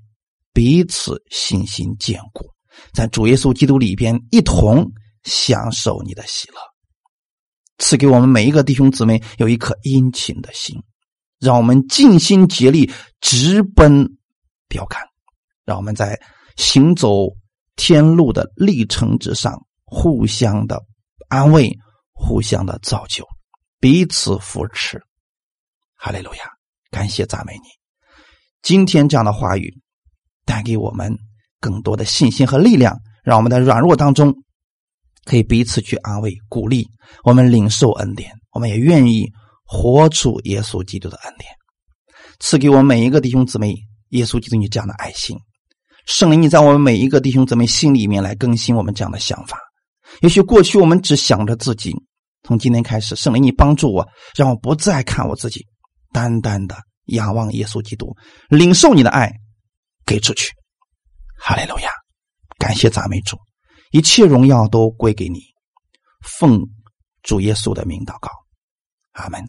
[0.53, 2.45] 彼此信心坚固，
[2.93, 4.89] 在主耶稣基督里边一同
[5.23, 6.57] 享受你的喜乐。
[7.79, 10.81] 赐给我们每一个弟兄姊妹有一颗殷勤的心，
[11.39, 14.05] 让我们尽心竭力直奔
[14.69, 15.01] 标杆，
[15.65, 16.17] 让我们在
[16.55, 17.27] 行走
[17.75, 20.81] 天路的历程之上互相的
[21.27, 21.69] 安慰，
[22.13, 23.25] 互相的造就，
[23.79, 25.01] 彼此扶持。
[25.95, 26.41] 哈利路亚。
[26.91, 27.67] 感谢赞美你，
[28.63, 29.71] 今天这样的话语
[30.43, 31.15] 带给我们
[31.59, 34.33] 更多的信心和力量，让我们在软弱当中
[35.23, 36.87] 可以彼此去安慰、鼓励。
[37.23, 39.31] 我们领受恩典，我们也愿意
[39.63, 41.51] 活出耶稣基督的恩典，
[42.39, 43.75] 赐给我们每一个弟兄姊妹
[44.09, 45.37] 耶稣基督你这样的爱心。
[46.07, 49.59] 圣灵，你在我们每一个弟兄姊妹心里面来更新我们这样的想法。
[50.21, 51.95] 也许过去我们只想着自己，
[52.43, 55.67] 从今天开始，圣灵你帮助我，让我不再看我自己。
[56.11, 56.75] 单单的
[57.05, 58.15] 仰望耶稣基督，
[58.49, 59.31] 领受你的爱，
[60.05, 60.51] 给出去。
[61.37, 61.89] 哈利路亚！
[62.57, 63.37] 感谢赞美主，
[63.91, 65.39] 一切荣耀都归给你。
[66.21, 66.61] 奉
[67.21, 68.29] 主耶稣的名祷告，
[69.11, 69.47] 阿门。